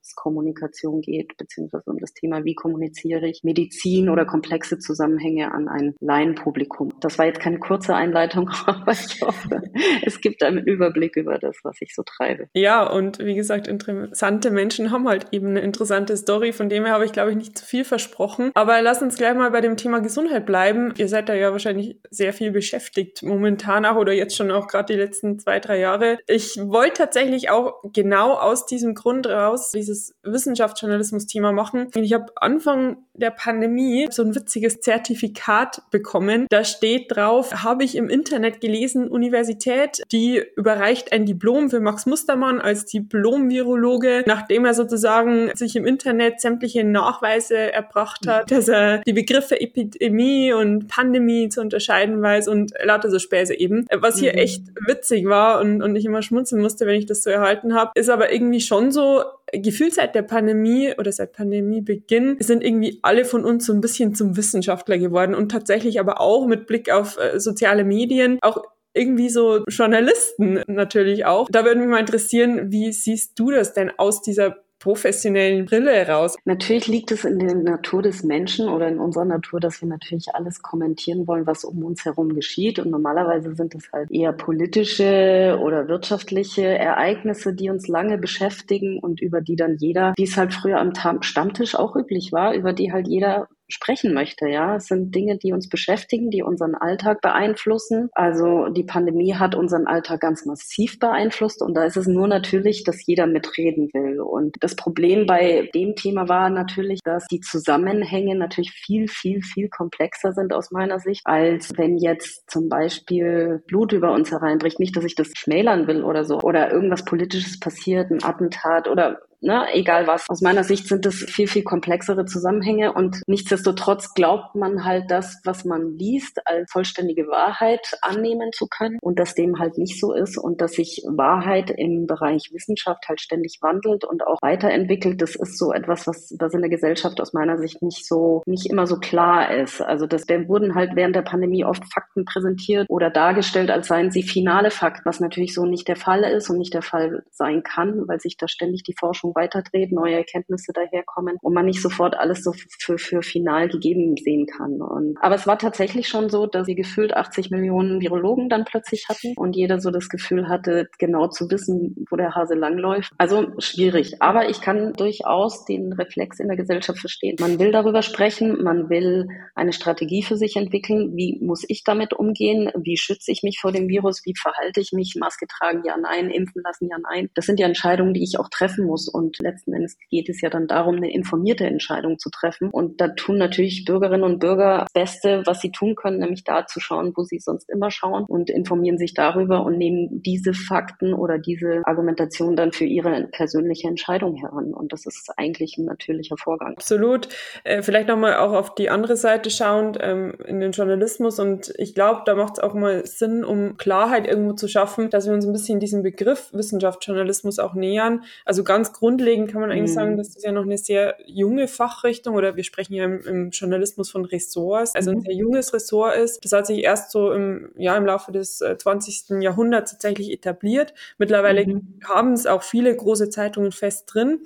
Wissenschaftskommunikation 0.07 1.01
geht, 1.01 1.37
beziehungsweise 1.37 1.89
um 1.89 1.99
das 1.99 2.13
Thema, 2.13 2.43
wie 2.45 2.55
kommuniziere 2.55 3.27
ich 3.27 3.43
Medizin 3.43 4.09
oder 4.09 4.25
komplexe 4.25 4.79
Zusammenhänge 4.79 5.51
an 5.51 5.67
ein 5.67 5.95
Laienpublikum. 5.99 6.93
Das 6.99 7.17
war 7.17 7.25
jetzt 7.25 7.39
keine 7.39 7.59
kurze 7.59 7.95
Einleitung, 7.95 8.49
aber 8.65 8.91
ich 8.91 9.21
hoffe, 9.21 9.61
es 10.03 10.21
gibt 10.21 10.43
einen 10.43 10.65
Überblick 10.65 11.15
über 11.15 11.37
das, 11.37 11.57
was 11.63 11.77
ich 11.81 11.93
so 11.93 12.03
treibe. 12.03 12.47
Ja, 12.53 12.89
und 12.89 13.19
wie 13.19 13.35
gesagt, 13.35 13.67
interessante 13.67 14.51
Menschen 14.51 14.91
haben 14.91 15.07
halt 15.07 15.27
eben 15.31 15.47
eine 15.47 15.61
interessante 15.61 16.15
Story, 16.17 16.53
von 16.53 16.69
dem 16.69 16.85
her 16.85 16.93
habe 16.93 17.05
ich, 17.05 17.11
glaube 17.11 17.31
ich, 17.31 17.37
nicht 17.37 17.57
zu 17.57 17.65
viel 17.65 17.83
versprochen. 17.83 18.51
Aber 18.53 18.81
lass 18.81 19.01
uns 19.01 19.17
gleich 19.17 19.35
mal 19.35 19.51
bei 19.51 19.61
dem 19.61 19.77
Thema 19.77 19.99
Gesundheit 19.99 20.45
bleiben. 20.45 20.93
Ihr 20.97 21.07
seid 21.07 21.29
da 21.29 21.33
ja 21.33 21.51
wahrscheinlich 21.51 21.99
sehr 22.09 22.33
viel 22.33 22.51
beschäftigt 22.51 23.23
momentan 23.23 23.85
auch 23.85 23.97
oder 23.97 24.13
jetzt 24.13 24.35
schon 24.35 24.51
auch 24.51 24.67
gerade 24.67 24.93
die 24.93 24.99
letzten 24.99 25.39
zwei, 25.39 25.59
drei 25.59 25.79
Jahre. 25.79 26.17
Ich 26.27 26.57
wollte 26.57 26.97
tatsächlich 26.97 27.49
auch 27.49 27.81
genau 27.93 28.33
aus 28.33 28.65
diesem 28.65 28.95
Grund 28.95 29.27
raus 29.27 29.71
dieses 29.71 29.96
Wissenschaftsjournalismus-Thema 30.23 31.51
machen. 31.51 31.87
Ich 31.95 32.13
habe 32.13 32.31
Anfang 32.35 32.97
der 33.13 33.31
Pandemie 33.31 34.07
so 34.11 34.23
ein 34.23 34.35
witziges 34.35 34.79
Zertifikat 34.79 35.81
bekommen. 35.91 36.45
Da 36.49 36.63
steht 36.63 37.15
drauf, 37.15 37.63
habe 37.63 37.83
ich 37.83 37.95
im 37.95 38.09
Internet 38.09 38.61
gelesen, 38.61 39.07
Universität, 39.07 40.03
die 40.11 40.43
überreicht 40.55 41.11
ein 41.11 41.25
Diplom 41.25 41.69
für 41.69 41.79
Max 41.79 42.05
Mustermann 42.05 42.61
als 42.61 42.85
Diplom-Virologe, 42.85 44.23
nachdem 44.25 44.65
er 44.65 44.73
sozusagen 44.73 45.51
sich 45.55 45.75
im 45.75 45.85
Internet 45.85 46.41
sämtliche 46.41 46.83
Nachweise 46.83 47.57
erbracht 47.73 48.27
hat, 48.27 48.51
dass 48.51 48.67
er 48.67 48.99
die 48.99 49.13
Begriffe 49.13 49.59
Epidemie 49.59 50.53
und 50.53 50.87
Pandemie 50.87 51.49
zu 51.49 51.61
unterscheiden 51.61 52.21
weiß 52.21 52.47
und 52.47 52.73
lauter 52.83 53.09
so 53.09 53.19
Späße 53.19 53.55
eben. 53.55 53.87
Was 53.99 54.19
hier 54.19 54.33
mhm. 54.33 54.39
echt 54.39 54.61
witzig 54.85 55.25
war 55.25 55.59
und, 55.59 55.81
und 55.81 55.95
ich 55.95 56.05
immer 56.05 56.21
schmunzeln 56.21 56.61
musste, 56.61 56.85
wenn 56.85 56.95
ich 56.95 57.05
das 57.05 57.23
so 57.23 57.29
erhalten 57.29 57.73
habe, 57.73 57.91
ist 57.95 58.09
aber 58.09 58.31
irgendwie 58.31 58.61
schon 58.61 58.91
so, 58.91 59.23
gefühlt 59.53 59.93
seit 59.93 60.15
der 60.15 60.23
Pandemie 60.23 60.93
oder 60.97 61.11
seit 61.11 61.33
Pandemiebeginn 61.33 62.37
sind 62.39 62.63
irgendwie 62.63 62.99
alle 63.01 63.25
von 63.25 63.45
uns 63.45 63.65
so 63.65 63.73
ein 63.73 63.81
bisschen 63.81 64.15
zum 64.15 64.37
Wissenschaftler 64.37 64.97
geworden 64.97 65.35
und 65.35 65.49
tatsächlich 65.51 65.99
aber 65.99 66.19
auch 66.19 66.47
mit 66.47 66.67
Blick 66.67 66.91
auf 66.91 67.17
äh, 67.17 67.39
soziale 67.39 67.83
Medien 67.83 68.39
auch 68.41 68.63
irgendwie 68.93 69.29
so 69.29 69.63
Journalisten 69.67 70.63
natürlich 70.67 71.25
auch. 71.25 71.47
Da 71.51 71.63
würde 71.63 71.79
mich 71.79 71.89
mal 71.89 71.99
interessieren, 71.99 72.71
wie 72.71 72.91
siehst 72.91 73.37
du 73.39 73.51
das 73.51 73.73
denn 73.73 73.91
aus 73.97 74.21
dieser 74.21 74.57
professionellen 74.79 75.65
Brille 75.65 76.07
raus. 76.07 76.35
Natürlich 76.45 76.87
liegt 76.87 77.11
es 77.11 77.25
in 77.25 77.39
der 77.39 77.55
Natur 77.55 78.01
des 78.01 78.23
Menschen 78.23 78.69
oder 78.69 78.87
in 78.87 78.99
unserer 78.99 79.25
Natur, 79.25 79.59
dass 79.59 79.81
wir 79.81 79.89
natürlich 79.89 80.35
alles 80.35 80.61
kommentieren 80.61 81.27
wollen, 81.27 81.47
was 81.47 81.63
um 81.63 81.83
uns 81.83 82.05
herum 82.05 82.35
geschieht. 82.35 82.79
Und 82.79 82.91
normalerweise 82.91 83.55
sind 83.55 83.75
es 83.75 83.91
halt 83.91 84.11
eher 84.11 84.33
politische 84.33 85.59
oder 85.61 85.87
wirtschaftliche 85.87 86.65
Ereignisse, 86.65 87.53
die 87.53 87.69
uns 87.69 87.87
lange 87.87 88.17
beschäftigen 88.17 88.99
und 88.99 89.21
über 89.21 89.41
die 89.41 89.55
dann 89.55 89.77
jeder, 89.77 90.13
wie 90.17 90.23
es 90.23 90.37
halt 90.37 90.53
früher 90.53 90.79
am 90.79 90.93
Stammtisch 91.21 91.75
auch 91.75 91.95
üblich 91.95 92.31
war, 92.31 92.53
über 92.53 92.73
die 92.73 92.91
halt 92.91 93.07
jeder 93.07 93.47
sprechen 93.69 94.13
möchte. 94.13 94.47
Ja, 94.47 94.75
es 94.75 94.85
sind 94.85 95.13
Dinge, 95.13 95.37
die 95.37 95.51
uns 95.51 95.69
beschäftigen, 95.69 96.29
die 96.29 96.43
unseren 96.43 96.75
Alltag 96.75 97.21
beeinflussen. 97.21 98.09
Also 98.13 98.69
die 98.69 98.83
Pandemie 98.83 99.35
hat 99.35 99.55
unseren 99.55 99.87
Alltag 99.87 100.21
ganz 100.21 100.45
massiv 100.45 100.99
beeinflusst 100.99 101.61
und 101.61 101.73
da 101.73 101.83
ist 101.83 101.97
es 101.97 102.07
nur 102.07 102.27
natürlich, 102.27 102.83
dass 102.83 103.05
jeder 103.05 103.27
mitreden 103.27 103.89
will. 103.93 104.21
Und 104.21 104.55
das 104.61 104.75
Problem 104.75 105.25
bei 105.25 105.69
dem 105.73 105.95
Thema 105.95 106.29
war 106.29 106.49
natürlich, 106.49 106.99
dass 107.03 107.27
die 107.27 107.41
Zusammenhänge 107.41 108.35
natürlich 108.35 108.71
viel, 108.71 109.07
viel, 109.07 109.41
viel 109.41 109.69
komplexer 109.69 110.33
sind 110.33 110.53
aus 110.53 110.71
meiner 110.71 110.99
Sicht, 110.99 111.21
als 111.25 111.77
wenn 111.77 111.97
jetzt 111.97 112.49
zum 112.49 112.69
Beispiel 112.69 113.63
Blut 113.67 113.91
über 113.91 114.13
uns 114.13 114.31
hereinbricht. 114.31 114.79
Nicht, 114.79 114.95
dass 114.95 115.03
ich 115.03 115.15
das 115.15 115.31
schmälern 115.35 115.87
will 115.87 116.03
oder 116.03 116.23
so, 116.23 116.39
oder 116.41 116.71
irgendwas 116.71 117.03
Politisches 117.05 117.59
passiert, 117.59 118.11
ein 118.11 118.23
Attentat 118.23 118.87
oder 118.87 119.19
ne, 119.41 119.67
egal 119.73 120.07
was. 120.07 120.29
Aus 120.29 120.41
meiner 120.41 120.63
Sicht 120.63 120.87
sind 120.87 121.05
das 121.05 121.15
viel, 121.15 121.47
viel 121.47 121.63
komplexere 121.63 122.25
Zusammenhänge 122.25 122.93
und 122.93 123.21
nichtsdestotrotz 123.27 124.13
glaubt 124.13 124.55
man 124.55 124.85
halt 124.85 125.09
das, 125.09 125.41
was 125.43 125.65
man 125.65 125.97
liest, 125.97 126.41
als 126.45 126.71
vollständige 126.71 127.27
Wahrheit 127.27 127.97
annehmen 128.01 128.51
zu 128.53 128.67
können 128.67 128.97
und 129.01 129.19
dass 129.19 129.35
dem 129.35 129.59
halt 129.59 129.77
nicht 129.77 129.99
so 129.99 130.13
ist 130.13 130.37
und 130.37 130.61
dass 130.61 130.73
sich 130.73 131.03
Wahrheit 131.07 131.69
im 131.69 132.07
Bereich 132.07 132.49
Wissenschaft 132.51 133.07
halt 133.07 133.21
ständig 133.21 133.59
wandelt 133.61 134.05
und 134.05 134.25
auch 134.25 134.41
weiterentwickelt. 134.41 135.21
Das 135.21 135.35
ist 135.35 135.57
so 135.57 135.71
etwas, 135.71 136.07
was 136.07 136.33
das 136.37 136.53
in 136.53 136.61
der 136.61 136.69
Gesellschaft 136.69 137.21
aus 137.21 137.33
meiner 137.33 137.57
Sicht 137.57 137.81
nicht 137.81 138.05
so, 138.05 138.41
nicht 138.45 138.69
immer 138.69 138.87
so 138.87 138.97
klar 138.97 139.53
ist. 139.55 139.81
Also 139.81 140.07
das 140.07 140.27
wurden 140.27 140.75
halt 140.75 140.95
während 140.95 141.15
der 141.15 141.21
Pandemie 141.21 141.65
oft 141.65 141.83
Fakten 141.91 142.25
präsentiert 142.25 142.85
oder 142.89 143.09
dargestellt, 143.09 143.71
als 143.71 143.87
seien 143.87 144.11
sie 144.11 144.23
finale 144.23 144.71
Fakten, 144.71 145.05
was 145.05 145.19
natürlich 145.19 145.53
so 145.53 145.65
nicht 145.65 145.87
der 145.87 145.95
Fall 145.95 146.23
ist 146.23 146.49
und 146.49 146.57
nicht 146.57 146.73
der 146.73 146.81
Fall 146.81 147.23
sein 147.31 147.63
kann, 147.63 148.07
weil 148.07 148.19
sich 148.19 148.37
da 148.37 148.47
ständig 148.47 148.83
die 148.83 148.95
Forschung 148.97 149.26
Forschung 149.27 149.35
weiterdreht, 149.35 149.91
neue 149.91 150.15
Erkenntnisse 150.15 150.73
daherkommen 150.73 151.37
und 151.41 151.53
man 151.53 151.65
nicht 151.65 151.81
sofort 151.81 152.17
alles 152.17 152.43
so 152.43 152.53
für, 152.79 152.97
für 152.97 153.21
final 153.21 153.69
gegeben 153.69 154.15
sehen 154.17 154.47
kann. 154.47 154.81
Und, 154.81 155.17
aber 155.21 155.35
es 155.35 155.47
war 155.47 155.57
tatsächlich 155.57 156.07
schon 156.07 156.29
so, 156.29 156.45
dass 156.45 156.65
sie 156.65 156.75
gefühlt 156.75 157.15
80 157.15 157.51
Millionen 157.51 158.01
Virologen 158.01 158.49
dann 158.49 158.65
plötzlich 158.65 159.07
hatten 159.09 159.33
und 159.35 159.55
jeder 159.55 159.79
so 159.79 159.91
das 159.91 160.09
Gefühl 160.09 160.47
hatte, 160.47 160.89
genau 160.99 161.27
zu 161.27 161.49
wissen, 161.49 162.05
wo 162.09 162.15
der 162.15 162.35
Hase 162.35 162.55
langläuft. 162.55 163.13
Also 163.17 163.47
schwierig. 163.59 164.21
Aber 164.21 164.49
ich 164.49 164.61
kann 164.61 164.93
durchaus 164.93 165.65
den 165.65 165.93
Reflex 165.93 166.39
in 166.39 166.47
der 166.47 166.57
Gesellschaft 166.57 166.99
verstehen. 166.99 167.37
Man 167.39 167.59
will 167.59 167.71
darüber 167.71 168.01
sprechen, 168.01 168.63
man 168.63 168.89
will 168.89 169.27
eine 169.55 169.73
Strategie 169.73 170.23
für 170.23 170.37
sich 170.37 170.55
entwickeln. 170.55 171.15
Wie 171.15 171.39
muss 171.41 171.63
ich 171.67 171.83
damit 171.83 172.13
umgehen? 172.13 172.71
Wie 172.75 172.97
schütze 172.97 173.31
ich 173.31 173.43
mich 173.43 173.59
vor 173.59 173.71
dem 173.71 173.87
Virus? 173.87 174.21
Wie 174.25 174.33
verhalte 174.35 174.79
ich 174.79 174.91
mich? 174.91 175.15
Maske 175.19 175.47
tragen, 175.47 175.83
ja, 175.85 175.97
nein. 175.97 176.29
Impfen 176.29 176.61
lassen, 176.63 176.87
ja, 176.89 176.97
nein. 176.97 177.29
Das 177.33 177.45
sind 177.45 177.59
ja 177.59 177.67
Entscheidungen, 177.67 178.13
die 178.13 178.23
ich 178.23 178.39
auch 178.39 178.49
treffen 178.49 178.85
muss. 178.85 179.07
Und 179.17 179.39
letzten 179.39 179.73
Endes 179.73 179.97
geht 180.11 180.29
es 180.29 180.41
ja 180.41 180.51
dann 180.51 180.67
darum, 180.67 180.97
eine 180.97 181.11
informierte 181.11 181.65
Entscheidung 181.65 182.19
zu 182.19 182.29
treffen. 182.29 182.69
Und 182.69 183.01
da 183.01 183.07
tun 183.07 183.39
natürlich 183.39 183.83
Bürgerinnen 183.83 184.23
und 184.23 184.37
Bürger 184.37 184.85
das 184.93 184.93
Beste, 184.93 185.41
was 185.45 185.59
sie 185.59 185.71
tun 185.71 185.95
können, 185.95 186.19
nämlich 186.19 186.43
da 186.43 186.67
zu 186.67 186.79
schauen, 186.79 187.13
wo 187.15 187.23
sie 187.23 187.39
sonst 187.39 187.67
immer 187.67 187.89
schauen 187.89 188.25
und 188.25 188.51
informieren 188.51 188.99
sich 188.99 189.15
darüber 189.15 189.63
und 189.63 189.79
nehmen 189.79 190.21
diese 190.21 190.53
Fakten 190.53 191.15
oder 191.15 191.39
diese 191.39 191.81
Argumentation 191.85 192.55
dann 192.55 192.73
für 192.73 192.85
ihre 192.85 193.27
persönliche 193.31 193.87
Entscheidung 193.87 194.35
heran. 194.35 194.71
Und 194.71 194.93
das 194.93 195.07
ist 195.07 195.31
eigentlich 195.35 195.77
ein 195.79 195.85
natürlicher 195.85 196.37
Vorgang. 196.37 196.75
Absolut. 196.75 197.27
Äh, 197.63 197.81
vielleicht 197.81 198.09
nochmal 198.09 198.37
auch 198.37 198.53
auf 198.53 198.75
die 198.75 198.91
andere 198.91 199.17
Seite 199.17 199.49
schauend 199.49 199.97
ähm, 199.99 200.35
in 200.45 200.59
den 200.59 200.73
Journalismus. 200.73 201.39
Und 201.39 201.73
ich 201.79 201.95
glaube, 201.95 202.21
da 202.25 202.35
macht 202.35 202.53
es 202.53 202.59
auch 202.59 202.75
mal 202.75 203.03
Sinn, 203.07 203.43
um 203.43 203.77
Klarheit 203.77 204.27
irgendwo 204.27 204.53
zu 204.53 204.67
schaffen, 204.67 205.09
dass 205.09 205.25
wir 205.25 205.33
uns 205.33 205.47
ein 205.47 205.53
bisschen 205.53 205.79
diesem 205.79 206.03
Begriff 206.03 206.53
Wissenschaftsjournalismus 206.53 207.57
auch 207.57 207.73
nähern. 207.73 208.23
Also 208.45 208.63
ganz 208.63 208.93
groß 208.93 209.06
grundlegend 209.07 209.49
kann 209.49 209.61
man 209.61 209.71
eigentlich 209.71 209.91
mhm. 209.91 209.95
sagen, 209.95 210.17
dass 210.17 210.33
das 210.33 210.43
ja 210.43 210.51
noch 210.51 210.63
eine 210.63 210.77
sehr 210.77 211.15
junge 211.25 211.69
Fachrichtung 211.69 212.35
oder 212.35 212.57
wir 212.57 212.65
sprechen 212.65 212.93
ja 212.93 213.05
im, 213.05 213.21
im 213.21 213.49
Journalismus 213.51 214.11
von 214.11 214.25
Ressorts, 214.25 214.95
also 214.95 215.11
ein 215.11 215.19
mhm. 215.19 215.21
sehr 215.21 215.33
junges 215.33 215.73
Ressort 215.73 216.17
ist. 216.17 216.43
Das 216.43 216.51
hat 216.51 216.67
sich 216.67 216.83
erst 216.83 217.11
so 217.11 217.31
im, 217.31 217.69
ja, 217.77 217.95
im 217.95 218.05
Laufe 218.05 218.33
des 218.33 218.57
20. 218.57 219.29
Äh, 219.29 219.43
Jahrhunderts 219.43 219.91
tatsächlich 219.91 220.29
etabliert. 220.31 220.93
Mittlerweile 221.17 221.65
mhm. 221.65 222.01
haben 222.03 222.33
es 222.33 222.47
auch 222.47 222.63
viele 222.63 222.93
große 222.93 223.29
Zeitungen 223.29 223.71
fest 223.71 224.13
drin. 224.13 224.41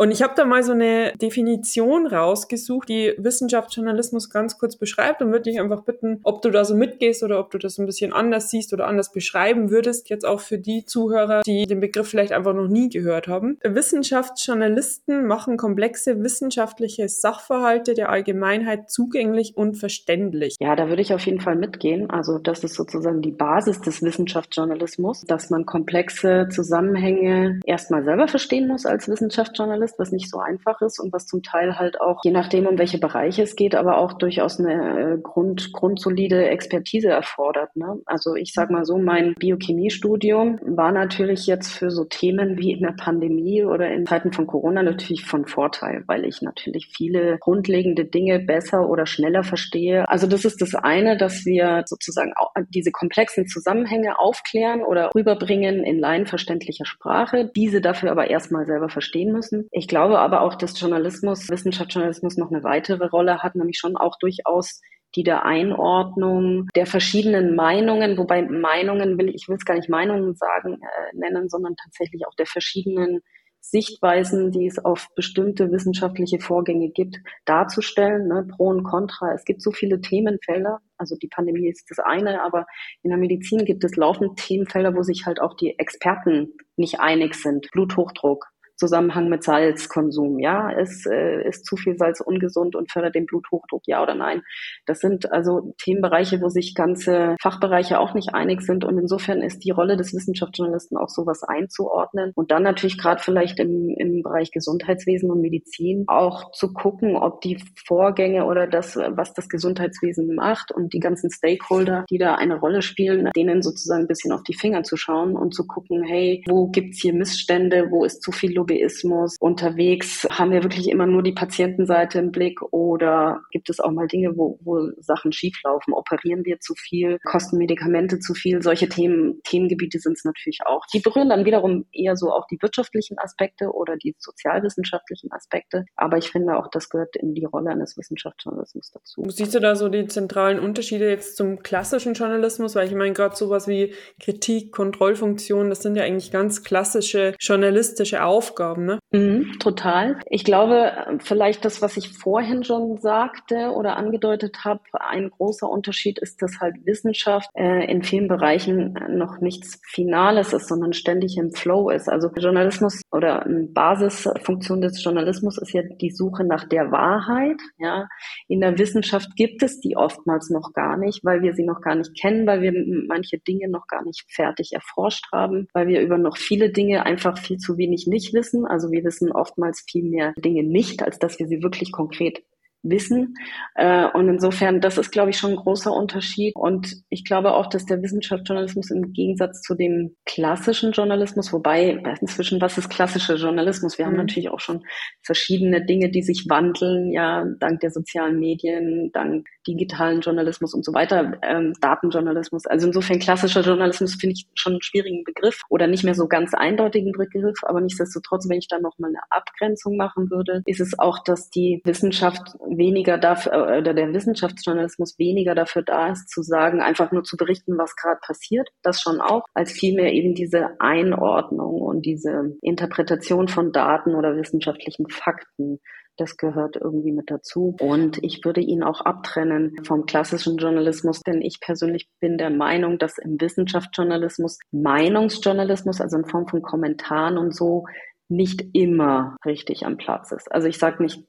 Und 0.00 0.12
ich 0.12 0.22
habe 0.22 0.32
da 0.34 0.46
mal 0.46 0.62
so 0.62 0.72
eine 0.72 1.12
Definition 1.20 2.06
rausgesucht, 2.06 2.88
die 2.88 3.12
Wissenschaftsjournalismus 3.18 4.30
ganz 4.30 4.56
kurz 4.56 4.76
beschreibt 4.76 5.20
und 5.20 5.30
würde 5.30 5.50
dich 5.50 5.60
einfach 5.60 5.82
bitten, 5.82 6.20
ob 6.22 6.40
du 6.40 6.48
da 6.48 6.64
so 6.64 6.74
mitgehst 6.74 7.22
oder 7.22 7.38
ob 7.38 7.50
du 7.50 7.58
das 7.58 7.76
ein 7.76 7.84
bisschen 7.84 8.14
anders 8.14 8.48
siehst 8.48 8.72
oder 8.72 8.86
anders 8.86 9.12
beschreiben 9.12 9.68
würdest, 9.68 10.08
jetzt 10.08 10.24
auch 10.24 10.40
für 10.40 10.56
die 10.56 10.86
Zuhörer, 10.86 11.42
die 11.44 11.66
den 11.66 11.80
Begriff 11.80 12.08
vielleicht 12.08 12.32
einfach 12.32 12.54
noch 12.54 12.68
nie 12.68 12.88
gehört 12.88 13.28
haben. 13.28 13.58
Wissenschaftsjournalisten 13.62 15.26
machen 15.26 15.58
komplexe 15.58 16.22
wissenschaftliche 16.22 17.10
Sachverhalte 17.10 17.92
der 17.92 18.08
Allgemeinheit 18.08 18.90
zugänglich 18.90 19.54
und 19.54 19.74
verständlich. 19.74 20.56
Ja, 20.60 20.76
da 20.76 20.88
würde 20.88 21.02
ich 21.02 21.12
auf 21.12 21.26
jeden 21.26 21.42
Fall 21.42 21.56
mitgehen. 21.56 22.08
Also 22.08 22.38
das 22.38 22.64
ist 22.64 22.72
sozusagen 22.72 23.20
die 23.20 23.32
Basis 23.32 23.82
des 23.82 24.02
Wissenschaftsjournalismus, 24.02 25.26
dass 25.26 25.50
man 25.50 25.66
komplexe 25.66 26.48
Zusammenhänge 26.50 27.60
erstmal 27.66 28.02
selber 28.02 28.28
verstehen 28.28 28.66
muss 28.66 28.86
als 28.86 29.06
Wissenschaftsjournalist 29.06 29.89
ist, 29.90 29.98
was 29.98 30.12
nicht 30.12 30.30
so 30.30 30.38
einfach 30.38 30.80
ist 30.80 30.98
und 30.98 31.12
was 31.12 31.26
zum 31.26 31.42
Teil 31.42 31.78
halt 31.78 32.00
auch, 32.00 32.20
je 32.24 32.30
nachdem, 32.30 32.66
um 32.66 32.78
welche 32.78 32.98
Bereiche 32.98 33.42
es 33.42 33.56
geht, 33.56 33.74
aber 33.74 33.98
auch 33.98 34.14
durchaus 34.14 34.58
eine 34.58 35.14
äh, 35.14 35.18
Grund, 35.18 35.72
grundsolide 35.72 36.48
Expertise 36.48 37.08
erfordert. 37.08 37.74
Ne? 37.76 38.00
Also 38.06 38.34
ich 38.34 38.52
sag 38.52 38.70
mal 38.70 38.84
so, 38.84 38.98
mein 38.98 39.34
Biochemiestudium 39.34 40.60
war 40.64 40.92
natürlich 40.92 41.46
jetzt 41.46 41.72
für 41.72 41.90
so 41.90 42.04
Themen 42.04 42.58
wie 42.58 42.72
in 42.72 42.82
der 42.82 42.94
Pandemie 42.96 43.64
oder 43.64 43.90
in 43.90 44.06
Zeiten 44.06 44.32
von 44.32 44.46
Corona 44.46 44.82
natürlich 44.82 45.24
von 45.24 45.46
Vorteil, 45.46 46.04
weil 46.06 46.24
ich 46.24 46.42
natürlich 46.42 46.88
viele 46.94 47.38
grundlegende 47.38 48.04
Dinge 48.04 48.38
besser 48.38 48.88
oder 48.88 49.06
schneller 49.06 49.42
verstehe. 49.42 50.08
Also 50.08 50.26
das 50.26 50.44
ist 50.44 50.60
das 50.62 50.74
eine, 50.74 51.16
dass 51.16 51.44
wir 51.44 51.84
sozusagen 51.86 52.32
diese 52.68 52.90
komplexen 52.92 53.46
Zusammenhänge 53.46 54.18
aufklären 54.18 54.82
oder 54.82 55.10
rüberbringen 55.14 55.82
in 55.84 55.98
laienverständlicher 55.98 56.84
Sprache, 56.84 57.50
diese 57.54 57.80
dafür 57.80 58.10
aber 58.10 58.30
erstmal 58.30 58.66
selber 58.66 58.88
verstehen 58.88 59.32
müssen. 59.32 59.68
Ich 59.80 59.88
glaube 59.88 60.18
aber 60.18 60.42
auch, 60.42 60.56
dass 60.56 60.78
Journalismus, 60.78 61.48
Wissenschaftsjournalismus 61.48 62.36
noch 62.36 62.50
eine 62.50 62.62
weitere 62.62 63.06
Rolle 63.06 63.38
hat, 63.38 63.54
nämlich 63.54 63.78
schon 63.78 63.96
auch 63.96 64.18
durchaus 64.20 64.82
die 65.14 65.22
der 65.22 65.46
Einordnung 65.46 66.68
der 66.76 66.84
verschiedenen 66.84 67.56
Meinungen, 67.56 68.18
wobei 68.18 68.42
Meinungen 68.42 69.16
will 69.16 69.30
ich 69.30 69.48
will 69.48 69.56
es 69.56 69.64
gar 69.64 69.76
nicht 69.76 69.88
Meinungen 69.88 70.34
sagen 70.34 70.74
äh, 70.74 71.16
nennen, 71.16 71.48
sondern 71.48 71.76
tatsächlich 71.76 72.26
auch 72.26 72.34
der 72.34 72.44
verschiedenen 72.44 73.20
Sichtweisen, 73.62 74.50
die 74.50 74.66
es 74.66 74.78
auf 74.84 75.08
bestimmte 75.16 75.72
wissenschaftliche 75.72 76.40
Vorgänge 76.40 76.90
gibt, 76.90 77.16
darzustellen, 77.46 78.28
ne, 78.28 78.46
Pro 78.54 78.68
und 78.68 78.82
Contra. 78.84 79.32
Es 79.32 79.44
gibt 79.46 79.62
so 79.62 79.70
viele 79.70 80.02
Themenfelder. 80.02 80.80
Also 80.98 81.16
die 81.16 81.28
Pandemie 81.28 81.70
ist 81.70 81.86
das 81.88 82.00
eine, 82.00 82.42
aber 82.42 82.66
in 83.02 83.08
der 83.08 83.18
Medizin 83.18 83.64
gibt 83.64 83.82
es 83.82 83.96
laufend 83.96 84.38
Themenfelder, 84.38 84.94
wo 84.94 85.02
sich 85.02 85.24
halt 85.24 85.40
auch 85.40 85.54
die 85.54 85.78
Experten 85.78 86.52
nicht 86.76 87.00
einig 87.00 87.34
sind. 87.34 87.70
Bluthochdruck, 87.72 88.49
Zusammenhang 88.80 89.28
mit 89.28 89.44
Salzkonsum. 89.44 90.38
Ja, 90.38 90.70
ist, 90.70 91.06
äh, 91.06 91.46
ist 91.46 91.66
zu 91.66 91.76
viel 91.76 91.98
Salz 91.98 92.20
ungesund 92.20 92.74
und 92.74 92.90
fördert 92.90 93.14
den 93.14 93.26
Bluthochdruck, 93.26 93.82
ja 93.86 94.02
oder 94.02 94.14
nein? 94.14 94.40
Das 94.86 95.00
sind 95.00 95.30
also 95.30 95.74
Themenbereiche, 95.76 96.40
wo 96.40 96.48
sich 96.48 96.74
ganze 96.74 97.36
Fachbereiche 97.42 98.00
auch 98.00 98.14
nicht 98.14 98.34
einig 98.34 98.62
sind. 98.62 98.86
Und 98.86 98.96
insofern 98.96 99.42
ist 99.42 99.64
die 99.64 99.70
Rolle 99.70 99.98
des 99.98 100.14
Wissenschaftsjournalisten 100.14 100.96
auch 100.96 101.10
sowas 101.10 101.42
einzuordnen. 101.42 102.32
Und 102.34 102.50
dann 102.50 102.62
natürlich 102.62 102.96
gerade 102.96 103.22
vielleicht 103.22 103.60
im, 103.60 103.94
im 103.98 104.22
Bereich 104.22 104.50
Gesundheitswesen 104.50 105.30
und 105.30 105.42
Medizin 105.42 106.04
auch 106.06 106.50
zu 106.52 106.72
gucken, 106.72 107.16
ob 107.16 107.42
die 107.42 107.62
Vorgänge 107.86 108.46
oder 108.46 108.66
das, 108.66 108.96
was 108.96 109.34
das 109.34 109.50
Gesundheitswesen 109.50 110.34
macht 110.34 110.72
und 110.72 110.94
die 110.94 111.00
ganzen 111.00 111.30
Stakeholder, 111.30 112.06
die 112.08 112.16
da 112.16 112.36
eine 112.36 112.58
Rolle 112.58 112.80
spielen, 112.80 113.28
denen 113.36 113.60
sozusagen 113.60 114.04
ein 114.04 114.08
bisschen 114.08 114.32
auf 114.32 114.42
die 114.42 114.54
Finger 114.54 114.84
zu 114.84 114.96
schauen 114.96 115.36
und 115.36 115.54
zu 115.54 115.66
gucken, 115.66 116.02
hey, 116.02 116.42
wo 116.48 116.68
gibt's 116.68 117.02
hier 117.02 117.12
Missstände, 117.12 117.88
wo 117.90 118.06
ist 118.06 118.22
zu 118.22 118.32
viel 118.32 118.54
Lobby 118.54 118.69
Lobbyismus 118.70 119.36
unterwegs? 119.40 120.26
Haben 120.30 120.52
wir 120.52 120.62
wirklich 120.62 120.88
immer 120.88 121.06
nur 121.06 121.22
die 121.22 121.32
Patientenseite 121.32 122.18
im 122.18 122.30
Blick 122.30 122.60
oder 122.72 123.40
gibt 123.50 123.70
es 123.70 123.80
auch 123.80 123.90
mal 123.90 124.06
Dinge, 124.06 124.36
wo, 124.36 124.58
wo 124.62 124.90
Sachen 124.98 125.32
schieflaufen? 125.32 125.92
Operieren 125.92 126.44
wir 126.44 126.60
zu 126.60 126.74
viel? 126.74 127.18
Kosten 127.24 127.58
Medikamente 127.58 128.18
zu 128.18 128.34
viel? 128.34 128.62
Solche 128.62 128.88
Themen, 128.88 129.40
Themengebiete 129.44 129.98
sind 129.98 130.16
es 130.16 130.24
natürlich 130.24 130.60
auch. 130.64 130.84
Die 130.92 131.00
berühren 131.00 131.28
dann 131.28 131.44
wiederum 131.44 131.86
eher 131.92 132.16
so 132.16 132.30
auch 132.30 132.46
die 132.46 132.60
wirtschaftlichen 132.60 133.18
Aspekte 133.18 133.72
oder 133.72 133.96
die 133.96 134.14
sozialwissenschaftlichen 134.18 135.32
Aspekte. 135.32 135.84
Aber 135.96 136.18
ich 136.18 136.30
finde 136.30 136.56
auch, 136.56 136.68
das 136.70 136.88
gehört 136.88 137.16
in 137.16 137.34
die 137.34 137.44
Rolle 137.44 137.70
eines 137.70 137.96
Wissenschaftsjournalismus 137.96 138.92
dazu. 138.92 139.24
Siehst 139.28 139.54
du 139.54 139.60
da 139.60 139.74
so 139.74 139.88
die 139.88 140.06
zentralen 140.06 140.58
Unterschiede 140.58 141.08
jetzt 141.08 141.36
zum 141.36 141.62
klassischen 141.62 142.14
Journalismus? 142.14 142.74
Weil 142.74 142.86
ich 142.86 142.94
meine, 142.94 143.12
gerade 143.12 143.36
sowas 143.36 143.66
wie 143.68 143.94
Kritik, 144.20 144.72
Kontrollfunktion, 144.72 145.68
das 145.70 145.82
sind 145.82 145.96
ja 145.96 146.04
eigentlich 146.04 146.30
ganz 146.30 146.62
klassische 146.62 147.34
journalistische 147.40 148.22
Aufgaben, 148.22 148.59
ne? 148.60 148.98
Mhm, 149.12 149.58
total. 149.58 150.20
Ich 150.28 150.44
glaube, 150.44 150.92
vielleicht 151.18 151.64
das, 151.64 151.82
was 151.82 151.96
ich 151.96 152.10
vorhin 152.10 152.62
schon 152.64 152.98
sagte 152.98 153.72
oder 153.72 153.96
angedeutet 153.96 154.64
habe, 154.64 154.82
ein 154.92 155.30
großer 155.30 155.68
Unterschied 155.68 156.18
ist, 156.18 156.42
dass 156.42 156.60
halt 156.60 156.74
Wissenschaft 156.84 157.48
äh, 157.54 157.90
in 157.90 158.02
vielen 158.02 158.28
Bereichen 158.28 158.98
noch 159.08 159.40
nichts 159.40 159.80
Finales 159.86 160.52
ist, 160.52 160.68
sondern 160.68 160.92
ständig 160.92 161.36
im 161.38 161.52
Flow 161.52 161.90
ist. 161.90 162.08
Also 162.08 162.28
Journalismus 162.36 163.00
oder 163.10 163.44
eine 163.44 163.64
Basisfunktion 163.64 164.80
des 164.80 165.02
Journalismus 165.02 165.58
ist 165.58 165.72
ja 165.72 165.82
die 165.82 166.10
Suche 166.10 166.44
nach 166.44 166.68
der 166.68 166.92
Wahrheit. 166.92 167.60
Ja, 167.78 168.08
in 168.48 168.60
der 168.60 168.78
Wissenschaft 168.78 169.34
gibt 169.36 169.62
es 169.62 169.80
die 169.80 169.96
oftmals 169.96 170.50
noch 170.50 170.72
gar 170.72 170.96
nicht, 170.96 171.24
weil 171.24 171.42
wir 171.42 171.54
sie 171.54 171.64
noch 171.64 171.80
gar 171.80 171.94
nicht 171.94 172.18
kennen, 172.20 172.46
weil 172.46 172.62
wir 172.62 172.72
manche 173.08 173.38
Dinge 173.38 173.68
noch 173.68 173.86
gar 173.86 174.04
nicht 174.04 174.24
fertig 174.28 174.72
erforscht 174.72 175.26
haben, 175.32 175.68
weil 175.72 175.88
wir 175.88 176.00
über 176.00 176.18
noch 176.18 176.36
viele 176.36 176.70
Dinge 176.70 177.06
einfach 177.06 177.38
viel 177.38 177.58
zu 177.58 177.78
wenig 177.78 178.06
nicht 178.06 178.32
wissen. 178.34 178.39
Also 178.66 178.90
wir 178.90 179.04
wissen 179.04 179.32
oftmals 179.32 179.84
viel 179.88 180.04
mehr 180.04 180.32
Dinge 180.38 180.62
nicht, 180.62 181.02
als 181.02 181.18
dass 181.18 181.38
wir 181.38 181.46
sie 181.46 181.62
wirklich 181.62 181.92
konkret 181.92 182.42
wissen. 182.82 183.36
Äh, 183.74 184.06
und 184.06 184.28
insofern, 184.28 184.80
das 184.80 184.98
ist, 184.98 185.10
glaube 185.10 185.30
ich, 185.30 185.38
schon 185.38 185.50
ein 185.50 185.56
großer 185.56 185.92
Unterschied. 185.92 186.54
Und 186.56 186.96
ich 187.08 187.24
glaube 187.24 187.54
auch, 187.54 187.66
dass 187.66 187.86
der 187.86 188.02
Wissenschaftsjournalismus 188.02 188.90
im 188.90 189.12
Gegensatz 189.12 189.62
zu 189.62 189.74
dem 189.74 190.16
klassischen 190.24 190.92
Journalismus, 190.92 191.52
wobei 191.52 192.02
inzwischen, 192.20 192.60
was 192.60 192.78
ist 192.78 192.88
klassischer 192.88 193.36
Journalismus? 193.36 193.98
Wir 193.98 194.06
mhm. 194.06 194.10
haben 194.10 194.16
natürlich 194.16 194.50
auch 194.50 194.60
schon 194.60 194.84
verschiedene 195.22 195.84
Dinge, 195.84 196.10
die 196.10 196.22
sich 196.22 196.46
wandeln, 196.48 197.12
ja, 197.12 197.44
dank 197.58 197.80
der 197.80 197.90
sozialen 197.90 198.38
Medien, 198.38 199.10
dank 199.12 199.46
digitalen 199.66 200.20
Journalismus 200.20 200.74
und 200.74 200.84
so 200.84 200.94
weiter, 200.94 201.38
ähm, 201.42 201.74
Datenjournalismus. 201.80 202.66
Also 202.66 202.86
insofern 202.86 203.18
klassischer 203.18 203.60
Journalismus 203.60 204.14
finde 204.14 204.34
ich 204.34 204.46
schon 204.54 204.74
einen 204.74 204.82
schwierigen 204.82 205.24
Begriff 205.24 205.62
oder 205.68 205.86
nicht 205.86 206.04
mehr 206.04 206.14
so 206.14 206.28
ganz 206.28 206.54
eindeutigen 206.54 207.12
Begriff, 207.12 207.58
aber 207.62 207.80
nichtsdestotrotz, 207.80 208.48
wenn 208.48 208.58
ich 208.58 208.68
da 208.68 208.78
nochmal 208.78 209.10
eine 209.10 209.20
Abgrenzung 209.30 209.96
machen 209.96 210.30
würde, 210.30 210.62
ist 210.64 210.80
es 210.80 210.98
auch, 210.98 211.22
dass 211.22 211.50
die 211.50 211.80
Wissenschaft 211.84 212.56
weniger 212.76 213.18
dafür, 213.18 213.52
äh, 213.52 213.78
oder 213.78 213.94
der 213.94 214.12
Wissenschaftsjournalismus 214.12 215.18
weniger 215.18 215.54
dafür 215.54 215.82
da 215.82 216.12
ist, 216.12 216.28
zu 216.28 216.42
sagen, 216.42 216.80
einfach 216.80 217.12
nur 217.12 217.24
zu 217.24 217.36
berichten, 217.36 217.78
was 217.78 217.96
gerade 217.96 218.20
passiert, 218.24 218.68
das 218.82 219.00
schon 219.00 219.20
auch, 219.20 219.44
als 219.54 219.72
vielmehr 219.72 220.12
eben 220.12 220.34
diese 220.34 220.80
Einordnung 220.80 221.80
und 221.80 222.06
diese 222.06 222.56
Interpretation 222.62 223.48
von 223.48 223.72
Daten 223.72 224.14
oder 224.14 224.36
wissenschaftlichen 224.36 225.08
Fakten 225.08 225.80
das 226.20 226.36
gehört 226.36 226.76
irgendwie 226.76 227.12
mit 227.12 227.30
dazu. 227.30 227.74
Und 227.80 228.22
ich 228.22 228.44
würde 228.44 228.60
ihn 228.60 228.82
auch 228.82 229.00
abtrennen 229.00 229.74
vom 229.84 230.04
klassischen 230.04 230.58
Journalismus, 230.58 231.20
denn 231.20 231.40
ich 231.40 231.60
persönlich 231.60 232.08
bin 232.20 232.36
der 232.36 232.50
Meinung, 232.50 232.98
dass 232.98 233.16
im 233.16 233.40
Wissenschaftsjournalismus 233.40 234.58
Meinungsjournalismus, 234.70 236.00
also 236.00 236.18
in 236.18 236.26
Form 236.26 236.46
von 236.46 236.60
Kommentaren 236.60 237.38
und 237.38 237.54
so, 237.54 237.86
nicht 238.28 238.64
immer 238.74 239.36
richtig 239.44 239.84
am 239.84 239.96
Platz 239.96 240.30
ist. 240.30 240.52
Also 240.52 240.68
ich 240.68 240.78
sage 240.78 241.02
nicht 241.02 241.24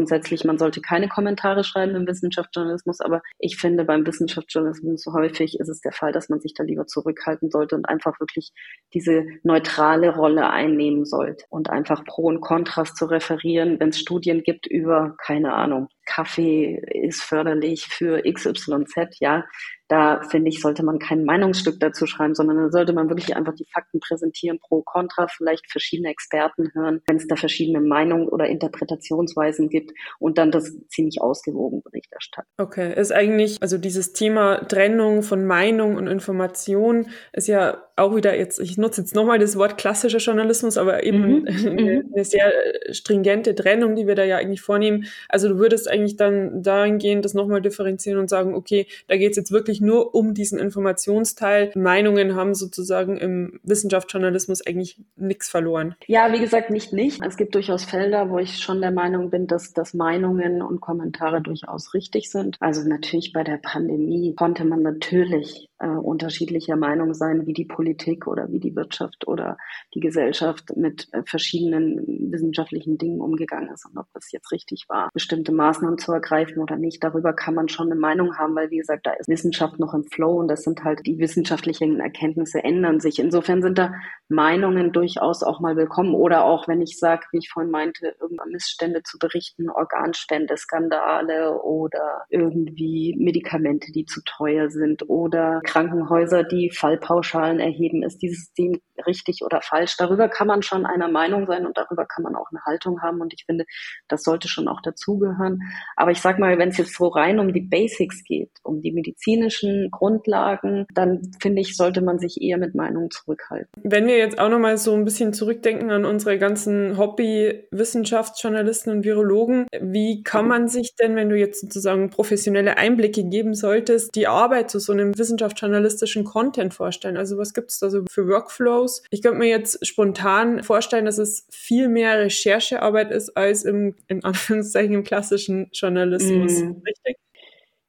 grundsätzlich, 0.00 0.44
man 0.44 0.56
sollte 0.56 0.80
keine 0.80 1.08
Kommentare 1.08 1.62
schreiben 1.62 1.94
im 1.94 2.06
Wissenschaftsjournalismus, 2.06 3.02
aber 3.02 3.20
ich 3.38 3.58
finde, 3.58 3.84
beim 3.84 4.06
Wissenschaftsjournalismus 4.06 5.04
häufig 5.12 5.60
ist 5.60 5.68
es 5.68 5.82
der 5.82 5.92
Fall, 5.92 6.10
dass 6.10 6.30
man 6.30 6.40
sich 6.40 6.54
da 6.54 6.62
lieber 6.62 6.86
zurückhalten 6.86 7.50
sollte 7.50 7.76
und 7.76 7.86
einfach 7.86 8.18
wirklich 8.18 8.52
diese 8.94 9.26
neutrale 9.42 10.14
Rolle 10.14 10.48
einnehmen 10.48 11.04
sollte 11.04 11.44
und 11.50 11.68
einfach 11.68 12.02
Pro 12.06 12.28
und 12.28 12.40
Kontrast 12.40 12.96
zu 12.96 13.04
referieren, 13.04 13.78
wenn 13.78 13.90
es 13.90 14.00
Studien 14.00 14.42
gibt 14.42 14.66
über, 14.66 15.16
keine 15.18 15.52
Ahnung, 15.52 15.88
Kaffee 16.10 16.82
ist 16.92 17.22
förderlich 17.22 17.86
für 17.86 18.22
XYZ, 18.22 19.20
ja, 19.20 19.44
da 19.90 20.22
finde 20.22 20.50
ich, 20.50 20.60
sollte 20.60 20.84
man 20.84 21.00
kein 21.00 21.24
Meinungsstück 21.24 21.80
dazu 21.80 22.06
schreiben, 22.06 22.36
sondern 22.36 22.56
da 22.58 22.70
sollte 22.70 22.92
man 22.92 23.08
wirklich 23.08 23.36
einfach 23.36 23.54
die 23.54 23.66
Fakten 23.72 23.98
präsentieren, 23.98 24.60
pro, 24.60 24.82
contra, 24.82 25.26
vielleicht 25.26 25.68
verschiedene 25.68 26.10
Experten 26.10 26.70
hören, 26.74 27.02
wenn 27.08 27.16
es 27.16 27.26
da 27.26 27.34
verschiedene 27.34 27.80
Meinungen 27.80 28.28
oder 28.28 28.46
Interpretationsweisen 28.46 29.68
gibt 29.68 29.90
und 30.20 30.38
dann 30.38 30.52
das 30.52 30.78
ziemlich 30.88 31.20
ausgewogen 31.20 31.82
Bericht 31.82 32.12
erstatten. 32.12 32.48
Okay, 32.56 32.94
ist 32.94 33.12
eigentlich, 33.12 33.58
also 33.60 33.78
dieses 33.78 34.12
Thema 34.12 34.64
Trennung 34.68 35.24
von 35.24 35.44
Meinung 35.44 35.96
und 35.96 36.06
Information 36.06 37.08
ist 37.32 37.48
ja 37.48 37.82
auch 37.96 38.16
wieder 38.16 38.36
jetzt, 38.36 38.58
ich 38.60 38.78
nutze 38.78 39.02
jetzt 39.02 39.14
nochmal 39.14 39.38
das 39.38 39.56
Wort 39.56 39.76
klassischer 39.76 40.18
Journalismus, 40.18 40.78
aber 40.78 41.04
eben 41.04 41.40
mhm. 41.40 41.46
eine, 41.66 42.04
eine, 42.14 42.24
sehr 42.24 42.52
stringente 42.92 43.54
Trennung, 43.54 43.94
die 43.94 44.06
wir 44.06 44.14
da 44.14 44.24
ja 44.24 44.38
eigentlich 44.38 44.62
vornehmen. 44.62 45.06
Also 45.28 45.48
du 45.48 45.58
würdest 45.58 45.90
eigentlich 45.90 45.99
dann 46.16 46.62
dahingehend 46.62 47.24
das 47.24 47.34
nochmal 47.34 47.62
differenzieren 47.62 48.18
und 48.18 48.28
sagen, 48.28 48.54
okay, 48.54 48.86
da 49.08 49.16
geht 49.16 49.30
es 49.30 49.36
jetzt 49.36 49.52
wirklich 49.52 49.70
wirklich 49.70 49.80
nur 49.80 50.14
um 50.14 50.34
diesen 50.34 50.58
Informationsteil. 50.58 51.70
Meinungen 51.74 52.34
haben 52.34 52.54
sozusagen 52.54 53.16
im 53.16 53.60
Wissenschaftsjournalismus 53.62 54.66
eigentlich 54.66 54.98
nichts 55.16 55.48
verloren. 55.48 55.94
Ja, 56.06 56.32
wie 56.32 56.40
gesagt, 56.40 56.70
nicht 56.70 56.92
nicht. 56.92 57.20
Es 57.24 57.36
gibt 57.36 57.54
durchaus 57.54 57.84
Felder, 57.84 58.30
wo 58.30 58.38
ich 58.38 58.58
schon 58.58 58.80
der 58.80 58.90
Meinung 58.90 59.30
bin, 59.30 59.46
dass, 59.46 59.72
dass 59.72 59.94
Meinungen 59.94 60.62
und 60.62 60.80
Kommentare 60.80 61.40
durchaus 61.40 61.94
richtig 61.94 62.30
sind. 62.30 62.56
Also 62.60 62.88
natürlich 62.88 63.32
bei 63.32 63.44
der 63.44 63.58
Pandemie 63.58 64.34
konnte 64.34 64.64
man 64.64 64.82
natürlich 64.82 65.69
äh, 65.80 65.88
unterschiedlicher 65.88 66.76
Meinung 66.76 67.14
sein, 67.14 67.46
wie 67.46 67.52
die 67.52 67.64
Politik 67.64 68.26
oder 68.26 68.52
wie 68.52 68.60
die 68.60 68.76
Wirtschaft 68.76 69.26
oder 69.26 69.56
die 69.94 70.00
Gesellschaft 70.00 70.76
mit 70.76 71.08
äh, 71.12 71.22
verschiedenen 71.24 72.30
wissenschaftlichen 72.30 72.98
Dingen 72.98 73.20
umgegangen 73.20 73.70
ist 73.72 73.86
und 73.86 73.98
ob 73.98 74.06
das 74.12 74.30
jetzt 74.32 74.52
richtig 74.52 74.86
war, 74.88 75.10
bestimmte 75.12 75.52
Maßnahmen 75.52 75.98
zu 75.98 76.12
ergreifen 76.12 76.62
oder 76.62 76.76
nicht. 76.76 77.02
Darüber 77.02 77.32
kann 77.32 77.54
man 77.54 77.68
schon 77.68 77.90
eine 77.90 77.98
Meinung 77.98 78.36
haben, 78.36 78.54
weil 78.54 78.70
wie 78.70 78.78
gesagt, 78.78 79.06
da 79.06 79.12
ist 79.12 79.28
Wissenschaft 79.28 79.78
noch 79.78 79.94
im 79.94 80.04
Flow 80.04 80.38
und 80.38 80.48
das 80.48 80.62
sind 80.62 80.84
halt 80.84 81.06
die 81.06 81.18
wissenschaftlichen 81.18 82.00
Erkenntnisse 82.00 82.62
ändern 82.62 83.00
sich. 83.00 83.18
Insofern 83.18 83.62
sind 83.62 83.78
da 83.78 83.92
Meinungen 84.28 84.92
durchaus 84.92 85.42
auch 85.42 85.60
mal 85.60 85.76
willkommen 85.76 86.14
oder 86.14 86.44
auch, 86.44 86.68
wenn 86.68 86.82
ich 86.82 86.98
sage, 86.98 87.26
wie 87.32 87.38
ich 87.38 87.50
vorhin 87.50 87.70
meinte, 87.70 88.14
irgendwann 88.20 88.50
Missstände 88.50 89.02
zu 89.02 89.18
berichten, 89.18 89.70
Organspende, 89.70 90.56
Skandale 90.56 91.60
oder 91.62 92.24
irgendwie 92.28 93.16
Medikamente, 93.18 93.92
die 93.92 94.04
zu 94.04 94.20
teuer 94.24 94.70
sind 94.70 95.08
oder 95.08 95.60
Krankenhäuser, 95.70 96.42
die 96.42 96.70
Fallpauschalen 96.70 97.60
erheben. 97.60 98.02
Ist 98.02 98.18
dieses 98.18 98.46
System 98.46 98.80
richtig 99.06 99.42
oder 99.44 99.60
falsch? 99.62 99.96
Darüber 99.96 100.28
kann 100.28 100.48
man 100.48 100.62
schon 100.62 100.84
einer 100.84 101.08
Meinung 101.08 101.46
sein 101.46 101.64
und 101.64 101.76
darüber 101.76 102.06
kann 102.06 102.24
man 102.24 102.34
auch 102.34 102.48
eine 102.50 102.60
Haltung 102.66 103.00
haben. 103.02 103.20
Und 103.20 103.32
ich 103.32 103.44
finde, 103.46 103.64
das 104.08 104.24
sollte 104.24 104.48
schon 104.48 104.66
auch 104.66 104.80
dazugehören. 104.82 105.60
Aber 105.94 106.10
ich 106.10 106.20
sag 106.20 106.40
mal, 106.40 106.58
wenn 106.58 106.70
es 106.70 106.78
jetzt 106.78 106.96
so 106.96 107.06
rein 107.06 107.38
um 107.38 107.52
die 107.52 107.60
Basics 107.60 108.24
geht, 108.24 108.50
um 108.64 108.80
die 108.80 108.90
medizinischen 108.90 109.90
Grundlagen, 109.92 110.86
dann 110.92 111.30
finde 111.40 111.60
ich, 111.60 111.76
sollte 111.76 112.02
man 112.02 112.18
sich 112.18 112.42
eher 112.42 112.58
mit 112.58 112.74
Meinungen 112.74 113.10
zurückhalten. 113.10 113.70
Wenn 113.84 114.08
wir 114.08 114.18
jetzt 114.18 114.40
auch 114.40 114.48
nochmal 114.48 114.76
so 114.76 114.92
ein 114.94 115.04
bisschen 115.04 115.32
zurückdenken 115.32 115.90
an 115.92 116.04
unsere 116.04 116.36
ganzen 116.36 116.98
Hobby-Wissenschaftsjournalisten 116.98 118.92
und 118.92 119.04
Virologen, 119.04 119.68
wie 119.80 120.24
kann 120.24 120.48
man 120.48 120.66
sich 120.66 120.96
denn, 120.96 121.14
wenn 121.14 121.28
du 121.28 121.36
jetzt 121.36 121.60
sozusagen 121.60 122.10
professionelle 122.10 122.76
Einblicke 122.76 123.22
geben 123.22 123.54
solltest, 123.54 124.16
die 124.16 124.26
Arbeit 124.26 124.68
zu 124.70 124.80
so 124.80 124.92
einem 124.92 125.16
Wissenschafts 125.16 125.59
journalistischen 125.60 126.24
Content 126.24 126.74
vorstellen? 126.74 127.16
Also 127.16 127.36
was 127.38 127.54
gibt 127.54 127.70
es 127.70 127.78
da 127.78 127.90
so 127.90 128.04
für 128.10 128.26
Workflows? 128.26 129.02
Ich 129.10 129.22
könnte 129.22 129.38
mir 129.38 129.48
jetzt 129.48 129.86
spontan 129.86 130.62
vorstellen, 130.62 131.04
dass 131.04 131.18
es 131.18 131.46
viel 131.50 131.88
mehr 131.88 132.18
Recherchearbeit 132.18 133.10
ist 133.10 133.36
als 133.36 133.64
im, 133.64 133.94
in 134.08 134.24
Anführungszeichen, 134.24 134.94
im 134.94 135.04
klassischen 135.04 135.68
Journalismus. 135.72 136.60
Mm. 136.60 136.82
Richtig? 136.86 137.16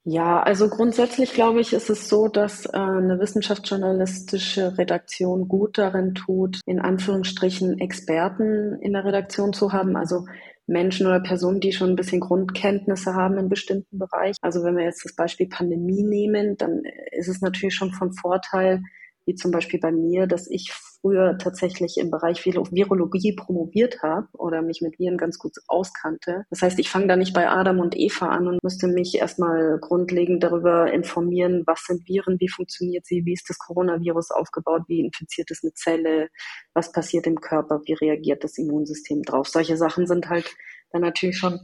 Ja, 0.04 0.42
also 0.42 0.68
grundsätzlich 0.68 1.34
glaube 1.34 1.62
ich, 1.62 1.74
ist 1.74 1.92
es 1.92 2.10
so, 2.10 2.28
dass 2.28 2.66
äh, 2.66 2.72
eine 2.72 3.20
wissenschaftsjournalistische 3.20 4.76
Redaktion 4.80 5.48
gut 5.48 5.78
darin 5.78 6.16
tut, 6.16 6.60
in 6.66 6.80
Anführungsstrichen 6.80 7.80
Experten 7.80 8.80
in 8.82 8.94
der 8.94 9.06
Redaktion 9.06 9.54
zu 9.54 9.74
haben. 9.74 9.96
Also 9.96 10.26
Menschen 10.72 11.06
oder 11.06 11.20
Personen, 11.20 11.60
die 11.60 11.74
schon 11.74 11.90
ein 11.90 11.96
bisschen 11.96 12.20
Grundkenntnisse 12.20 13.14
haben 13.14 13.38
in 13.38 13.50
bestimmten 13.50 14.00
Bereichen. 14.00 14.38
Also 14.42 14.64
wenn 14.64 14.78
wir 14.78 14.86
jetzt 14.86 15.04
das 15.06 15.16
Beispiel 15.16 15.48
Pandemie 15.48 16.04
nehmen, 16.04 16.58
dann 16.58 16.84
ist 17.12 17.28
es 17.28 17.42
natürlich 17.42 17.76
schon 17.76 17.92
von 17.92 18.14
Vorteil, 18.14 18.82
wie 19.26 19.36
zum 19.36 19.52
Beispiel 19.52 19.80
bei 19.80 19.92
mir, 19.92 20.28
dass 20.28 20.50
ich 20.50 20.72
früher 21.02 21.38
tatsächlich 21.38 21.98
im 21.98 22.12
Bereich 22.12 22.46
Virologie 22.46 23.36
promoviert 23.36 24.02
habe 24.04 24.28
oder 24.34 24.62
mich 24.62 24.82
mit 24.82 25.00
Viren 25.00 25.18
ganz 25.18 25.40
gut 25.40 25.54
auskannte. 25.68 26.46
Das 26.50 26.62
heißt, 26.62 26.80
ich 26.80 26.90
fange 26.90 27.08
da 27.08 27.16
nicht 27.16 27.34
bei 27.34 27.50
Adam 27.50 27.80
und 27.80 27.98
Eva 27.98 28.28
an 28.28 28.48
und 28.48 28.64
müsste 28.64 28.88
mich 28.88 29.16
erstmal 29.16 29.80
grundlegend 29.80 30.44
darüber 30.44 30.92
informieren, 30.92 31.64
was 31.66 31.84
sind 31.86 32.08
Viren, 32.08 32.40
wie 32.40 32.50
funktioniert 32.50 33.06
sie, 33.06 33.26
wie 33.26 33.34
ist 33.34 33.50
das 33.50 33.58
Coronavirus 33.58 34.32
aufgebaut, 34.32 34.84
wie 34.88 35.02
infiziert 35.02 35.50
es 35.52 35.64
eine 35.64 35.74
Zelle, 35.74 36.30
was 36.74 36.92
passiert 36.92 37.26
im 37.28 37.42
Körper, 37.42 37.82
wie 37.86 37.94
reagiert 37.94 38.44
das 38.44 38.58
Immunsystem 38.58 39.24
drauf. 39.24 39.48
Solche 39.48 39.78
Sachen 39.78 40.08
sind 40.08 40.30
halt 40.30 40.56
dann 40.92 41.02
natürlich 41.02 41.38
schon 41.38 41.60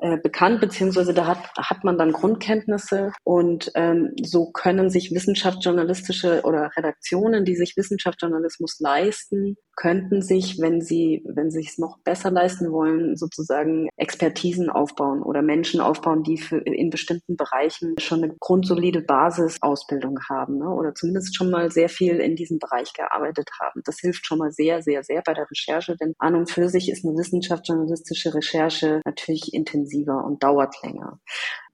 äh, 0.00 0.16
bekannt, 0.16 0.60
beziehungsweise 0.60 1.14
da 1.14 1.26
hat, 1.26 1.50
hat 1.56 1.84
man 1.84 1.98
dann 1.98 2.12
Grundkenntnisse. 2.12 3.12
Und 3.24 3.70
ähm, 3.74 4.14
so 4.22 4.50
können 4.50 4.90
sich 4.90 5.12
wissenschaftsjournalistische 5.14 6.42
oder 6.44 6.70
Redaktionen, 6.76 7.44
die 7.44 7.56
sich 7.56 7.74
Wissenschaftsjournalismus 7.76 8.80
leisten, 8.80 9.56
könnten 9.80 10.20
sich, 10.20 10.60
wenn 10.60 10.82
sie, 10.82 11.24
wenn 11.24 11.50
sie 11.50 11.64
es 11.66 11.78
noch 11.78 11.96
besser 12.00 12.30
leisten 12.30 12.70
wollen, 12.70 13.16
sozusagen 13.16 13.88
Expertisen 13.96 14.68
aufbauen 14.68 15.22
oder 15.22 15.40
Menschen 15.40 15.80
aufbauen, 15.80 16.22
die 16.22 16.36
für, 16.36 16.58
in 16.58 16.90
bestimmten 16.90 17.34
Bereichen 17.34 17.94
schon 17.98 18.22
eine 18.22 18.36
grundsolide 18.38 19.00
Basisausbildung 19.00 20.18
haben 20.28 20.58
ne? 20.58 20.68
oder 20.68 20.94
zumindest 20.94 21.34
schon 21.34 21.50
mal 21.50 21.70
sehr 21.70 21.88
viel 21.88 22.16
in 22.16 22.36
diesem 22.36 22.58
Bereich 22.58 22.92
gearbeitet 22.92 23.48
haben. 23.58 23.80
Das 23.86 23.98
hilft 24.00 24.26
schon 24.26 24.36
mal 24.36 24.52
sehr, 24.52 24.82
sehr, 24.82 25.02
sehr 25.02 25.22
bei 25.24 25.32
der 25.32 25.50
Recherche, 25.50 25.96
denn 25.96 26.12
an 26.18 26.34
und 26.34 26.50
für 26.50 26.68
sich 26.68 26.90
ist 26.90 27.06
eine 27.06 27.16
wissenschaftsjournalistische 27.16 28.34
Recherche 28.34 29.00
natürlich 29.06 29.54
intensiver 29.54 30.26
und 30.26 30.42
dauert 30.42 30.74
länger. 30.82 31.20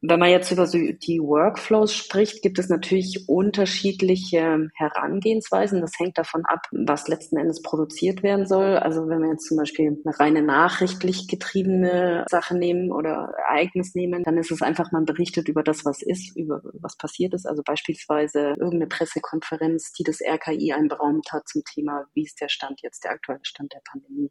Wenn 0.03 0.21
man 0.21 0.31
jetzt 0.31 0.53
über 0.53 0.67
die 0.67 1.21
Workflows 1.21 1.95
spricht, 1.95 2.43
gibt 2.43 2.59
es 2.59 2.69
natürlich 2.69 3.25
unterschiedliche 3.29 4.69
Herangehensweisen. 4.75 5.81
Das 5.81 5.93
hängt 5.99 6.19
davon 6.19 6.45
ab, 6.45 6.67
was 6.71 7.09
letzten 7.09 7.39
Endes 7.39 7.63
produziert 7.63 8.23
werden 8.23 8.47
soll. 8.47 8.77
Also 8.77 9.09
wenn 9.09 9.23
wir 9.23 9.31
jetzt 9.31 9.49
zum 9.49 9.57
Beispiel 9.57 9.99
eine 10.05 10.21
reine 10.21 10.43
nachrichtlich 10.43 11.29
getriebene 11.29 12.25
Sache 12.29 12.57
nehmen 12.57 12.93
oder 12.93 13.33
Ereignis 13.49 13.95
nehmen, 13.95 14.23
dann 14.23 14.37
ist 14.37 14.51
es 14.51 14.61
einfach, 14.61 14.93
man 14.93 15.07
berichtet 15.07 15.49
über 15.49 15.63
das, 15.63 15.85
was 15.85 16.03
ist, 16.03 16.37
über 16.37 16.61
was 16.75 16.97
passiert 16.97 17.33
ist. 17.33 17.47
Also 17.47 17.63
beispielsweise 17.65 18.51
irgendeine 18.51 18.89
Pressekonferenz, 18.89 19.93
die 19.93 20.05
das 20.05 20.19
RKI 20.21 20.73
einberaumt 20.73 21.33
hat 21.33 21.49
zum 21.49 21.63
Thema, 21.65 22.05
wie 22.13 22.25
ist 22.25 22.41
der 22.41 22.49
Stand 22.49 22.83
jetzt, 22.83 23.05
der 23.05 23.13
aktuelle 23.13 23.41
Stand 23.45 23.73
der 23.73 23.81
Pandemie. 23.91 24.31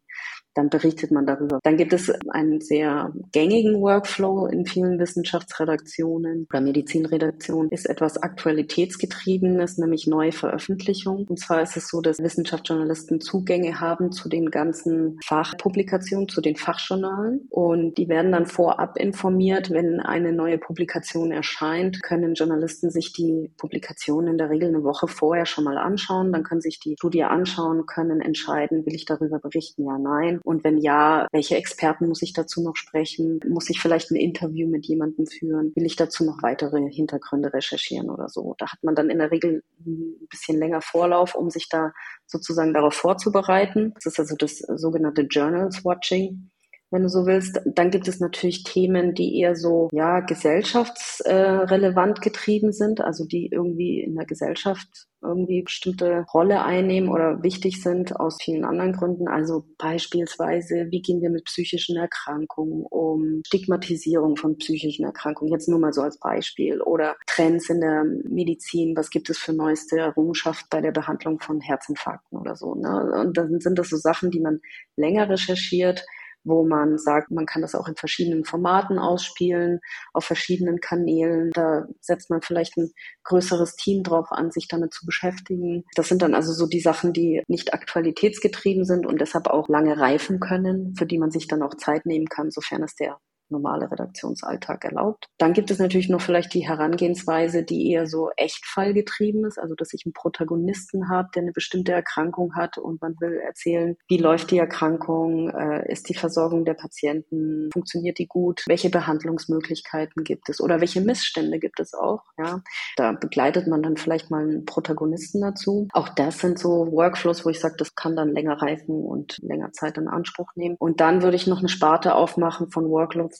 Dann 0.54 0.70
berichtet 0.70 1.10
man 1.10 1.26
darüber. 1.26 1.58
Dann 1.64 1.76
gibt 1.76 1.92
es 1.92 2.10
einen 2.30 2.60
sehr 2.60 3.12
gängigen 3.32 3.80
Workflow 3.80 4.46
in 4.46 4.64
vielen 4.64 4.98
Wissenschaftsredaktionen 4.98 5.55
Wissenschaftsredaktionen 5.56 6.46
oder 6.50 6.60
Medizinredaktionen 6.60 7.70
ist 7.70 7.88
etwas 7.88 8.18
Aktualitätsgetriebenes, 8.22 9.78
nämlich 9.78 10.06
neue 10.06 10.32
Veröffentlichungen. 10.32 11.26
Und 11.26 11.38
zwar 11.38 11.62
ist 11.62 11.76
es 11.76 11.88
so, 11.88 12.00
dass 12.00 12.18
Wissenschaftsjournalisten 12.18 13.20
Zugänge 13.20 13.80
haben 13.80 14.12
zu 14.12 14.28
den 14.28 14.50
ganzen 14.50 15.18
Fachpublikationen, 15.24 16.28
zu 16.28 16.40
den 16.40 16.56
Fachjournalen. 16.56 17.46
Und 17.50 17.98
die 17.98 18.08
werden 18.08 18.32
dann 18.32 18.46
vorab 18.46 18.98
informiert, 18.98 19.70
wenn 19.70 20.00
eine 20.00 20.32
neue 20.32 20.58
Publikation 20.58 21.32
erscheint, 21.32 22.02
können 22.02 22.34
Journalisten 22.34 22.90
sich 22.90 23.12
die 23.12 23.50
Publikation 23.56 24.26
in 24.26 24.38
der 24.38 24.50
Regel 24.50 24.68
eine 24.68 24.84
Woche 24.84 25.08
vorher 25.08 25.46
schon 25.46 25.64
mal 25.64 25.78
anschauen. 25.78 26.32
Dann 26.32 26.42
können 26.42 26.60
sich 26.60 26.80
die 26.80 26.94
Studie 26.98 27.24
anschauen, 27.24 27.86
können 27.86 28.20
entscheiden, 28.20 28.84
will 28.86 28.94
ich 28.94 29.04
darüber 29.04 29.38
berichten, 29.38 29.84
ja, 29.84 29.98
nein. 29.98 30.40
Und 30.42 30.64
wenn 30.64 30.78
ja, 30.78 31.26
welche 31.32 31.56
Experten 31.56 32.08
muss 32.08 32.22
ich 32.22 32.32
dazu 32.32 32.62
noch 32.62 32.76
sprechen? 32.76 33.40
Muss 33.48 33.70
ich 33.70 33.80
vielleicht 33.80 34.10
ein 34.10 34.16
Interview 34.16 34.68
mit 34.68 34.86
jemandem 34.86 35.26
führen? 35.26 35.45
Führen? 35.46 35.72
Will 35.74 35.86
ich 35.86 35.96
dazu 35.96 36.24
noch 36.24 36.42
weitere 36.42 36.90
Hintergründe 36.90 37.52
recherchieren 37.52 38.10
oder 38.10 38.28
so? 38.28 38.54
Da 38.58 38.66
hat 38.66 38.82
man 38.82 38.94
dann 38.94 39.10
in 39.10 39.18
der 39.18 39.30
Regel 39.30 39.62
ein 39.86 40.26
bisschen 40.28 40.58
länger 40.58 40.80
Vorlauf, 40.80 41.34
um 41.34 41.50
sich 41.50 41.68
da 41.68 41.92
sozusagen 42.26 42.74
darauf 42.74 42.94
vorzubereiten. 42.94 43.92
Das 43.94 44.06
ist 44.06 44.18
also 44.18 44.36
das 44.36 44.58
sogenannte 44.58 45.22
Journals 45.22 45.84
Watching 45.84 46.50
wenn 46.90 47.02
du 47.02 47.08
so 47.08 47.26
willst. 47.26 47.60
Dann 47.66 47.90
gibt 47.90 48.08
es 48.08 48.20
natürlich 48.20 48.64
Themen, 48.64 49.14
die 49.14 49.40
eher 49.40 49.56
so, 49.56 49.88
ja, 49.92 50.20
gesellschaftsrelevant 50.20 52.22
getrieben 52.22 52.72
sind, 52.72 53.00
also 53.00 53.24
die 53.24 53.48
irgendwie 53.50 54.00
in 54.00 54.14
der 54.14 54.26
Gesellschaft 54.26 54.88
irgendwie 55.22 55.62
bestimmte 55.62 56.24
Rolle 56.32 56.62
einnehmen 56.62 57.08
oder 57.08 57.42
wichtig 57.42 57.82
sind 57.82 58.18
aus 58.18 58.38
vielen 58.40 58.64
anderen 58.64 58.92
Gründen. 58.92 59.28
Also 59.28 59.64
beispielsweise, 59.78 60.86
wie 60.90 61.02
gehen 61.02 61.20
wir 61.20 61.30
mit 61.30 61.44
psychischen 61.44 61.96
Erkrankungen 61.96 62.84
um, 62.88 63.42
Stigmatisierung 63.46 64.36
von 64.36 64.56
psychischen 64.58 65.04
Erkrankungen, 65.04 65.52
jetzt 65.52 65.68
nur 65.68 65.78
mal 65.78 65.92
so 65.92 66.02
als 66.02 66.18
Beispiel, 66.18 66.80
oder 66.80 67.16
Trends 67.26 67.68
in 67.70 67.80
der 67.80 68.04
Medizin, 68.24 68.96
was 68.96 69.10
gibt 69.10 69.30
es 69.30 69.38
für 69.38 69.52
neueste 69.52 69.98
Errungenschaft 69.98 70.66
bei 70.70 70.80
der 70.80 70.92
Behandlung 70.92 71.40
von 71.40 71.60
Herzinfarkten 71.60 72.38
oder 72.38 72.56
so. 72.56 72.74
Ne? 72.74 73.12
Und 73.20 73.36
dann 73.36 73.60
sind 73.60 73.78
das 73.78 73.88
so 73.88 73.96
Sachen, 73.96 74.30
die 74.30 74.40
man 74.40 74.60
länger 74.96 75.28
recherchiert, 75.28 76.04
wo 76.46 76.66
man 76.66 76.96
sagt, 76.98 77.30
man 77.30 77.44
kann 77.44 77.62
das 77.62 77.74
auch 77.74 77.88
in 77.88 77.96
verschiedenen 77.96 78.44
Formaten 78.44 78.98
ausspielen, 78.98 79.80
auf 80.12 80.24
verschiedenen 80.24 80.80
Kanälen. 80.80 81.50
Da 81.52 81.86
setzt 82.00 82.30
man 82.30 82.40
vielleicht 82.40 82.76
ein 82.76 82.90
größeres 83.24 83.76
Team 83.76 84.02
drauf 84.02 84.28
an, 84.30 84.50
sich 84.50 84.68
damit 84.68 84.94
zu 84.94 85.04
beschäftigen. 85.04 85.84
Das 85.94 86.08
sind 86.08 86.22
dann 86.22 86.34
also 86.34 86.52
so 86.52 86.66
die 86.66 86.80
Sachen, 86.80 87.12
die 87.12 87.42
nicht 87.48 87.74
aktualitätsgetrieben 87.74 88.84
sind 88.84 89.06
und 89.06 89.20
deshalb 89.20 89.48
auch 89.48 89.68
lange 89.68 89.98
reifen 89.98 90.40
können, 90.40 90.94
für 90.96 91.06
die 91.06 91.18
man 91.18 91.30
sich 91.30 91.48
dann 91.48 91.62
auch 91.62 91.74
Zeit 91.74 92.06
nehmen 92.06 92.26
kann, 92.26 92.50
sofern 92.50 92.82
es 92.82 92.94
der 92.94 93.18
normale 93.50 93.90
Redaktionsalltag 93.90 94.84
erlaubt. 94.84 95.26
Dann 95.38 95.52
gibt 95.52 95.70
es 95.70 95.78
natürlich 95.78 96.08
noch 96.08 96.20
vielleicht 96.20 96.54
die 96.54 96.66
Herangehensweise, 96.66 97.62
die 97.62 97.90
eher 97.90 98.06
so 98.06 98.30
echtfallgetrieben 98.36 99.44
ist, 99.44 99.58
also 99.58 99.74
dass 99.74 99.92
ich 99.92 100.04
einen 100.04 100.12
Protagonisten 100.12 101.08
habe, 101.08 101.28
der 101.34 101.42
eine 101.42 101.52
bestimmte 101.52 101.92
Erkrankung 101.92 102.54
hat 102.54 102.78
und 102.78 103.00
man 103.00 103.14
will 103.20 103.38
erzählen, 103.38 103.96
wie 104.08 104.18
läuft 104.18 104.50
die 104.50 104.58
Erkrankung, 104.58 105.50
äh, 105.50 105.90
ist 105.90 106.08
die 106.08 106.14
Versorgung 106.14 106.64
der 106.64 106.74
Patienten, 106.74 107.70
funktioniert 107.72 108.18
die 108.18 108.26
gut, 108.26 108.62
welche 108.66 108.90
Behandlungsmöglichkeiten 108.90 110.24
gibt 110.24 110.48
es 110.48 110.60
oder 110.60 110.80
welche 110.80 111.00
Missstände 111.00 111.58
gibt 111.58 111.80
es 111.80 111.94
auch. 111.94 112.22
Ja, 112.38 112.62
da 112.96 113.12
begleitet 113.12 113.66
man 113.66 113.82
dann 113.82 113.96
vielleicht 113.96 114.30
mal 114.30 114.42
einen 114.42 114.64
Protagonisten 114.64 115.40
dazu. 115.40 115.88
Auch 115.92 116.08
das 116.08 116.38
sind 116.38 116.58
so 116.58 116.92
Workflows, 116.92 117.44
wo 117.44 117.50
ich 117.50 117.60
sage, 117.60 117.76
das 117.78 117.94
kann 117.94 118.16
dann 118.16 118.32
länger 118.32 118.60
reifen 118.60 119.04
und 119.04 119.38
länger 119.42 119.72
Zeit 119.72 119.98
in 119.98 120.08
Anspruch 120.08 120.50
nehmen. 120.54 120.76
Und 120.78 121.00
dann 121.00 121.22
würde 121.22 121.36
ich 121.36 121.46
noch 121.46 121.58
eine 121.58 121.68
Sparte 121.68 122.14
aufmachen 122.14 122.70
von 122.70 122.88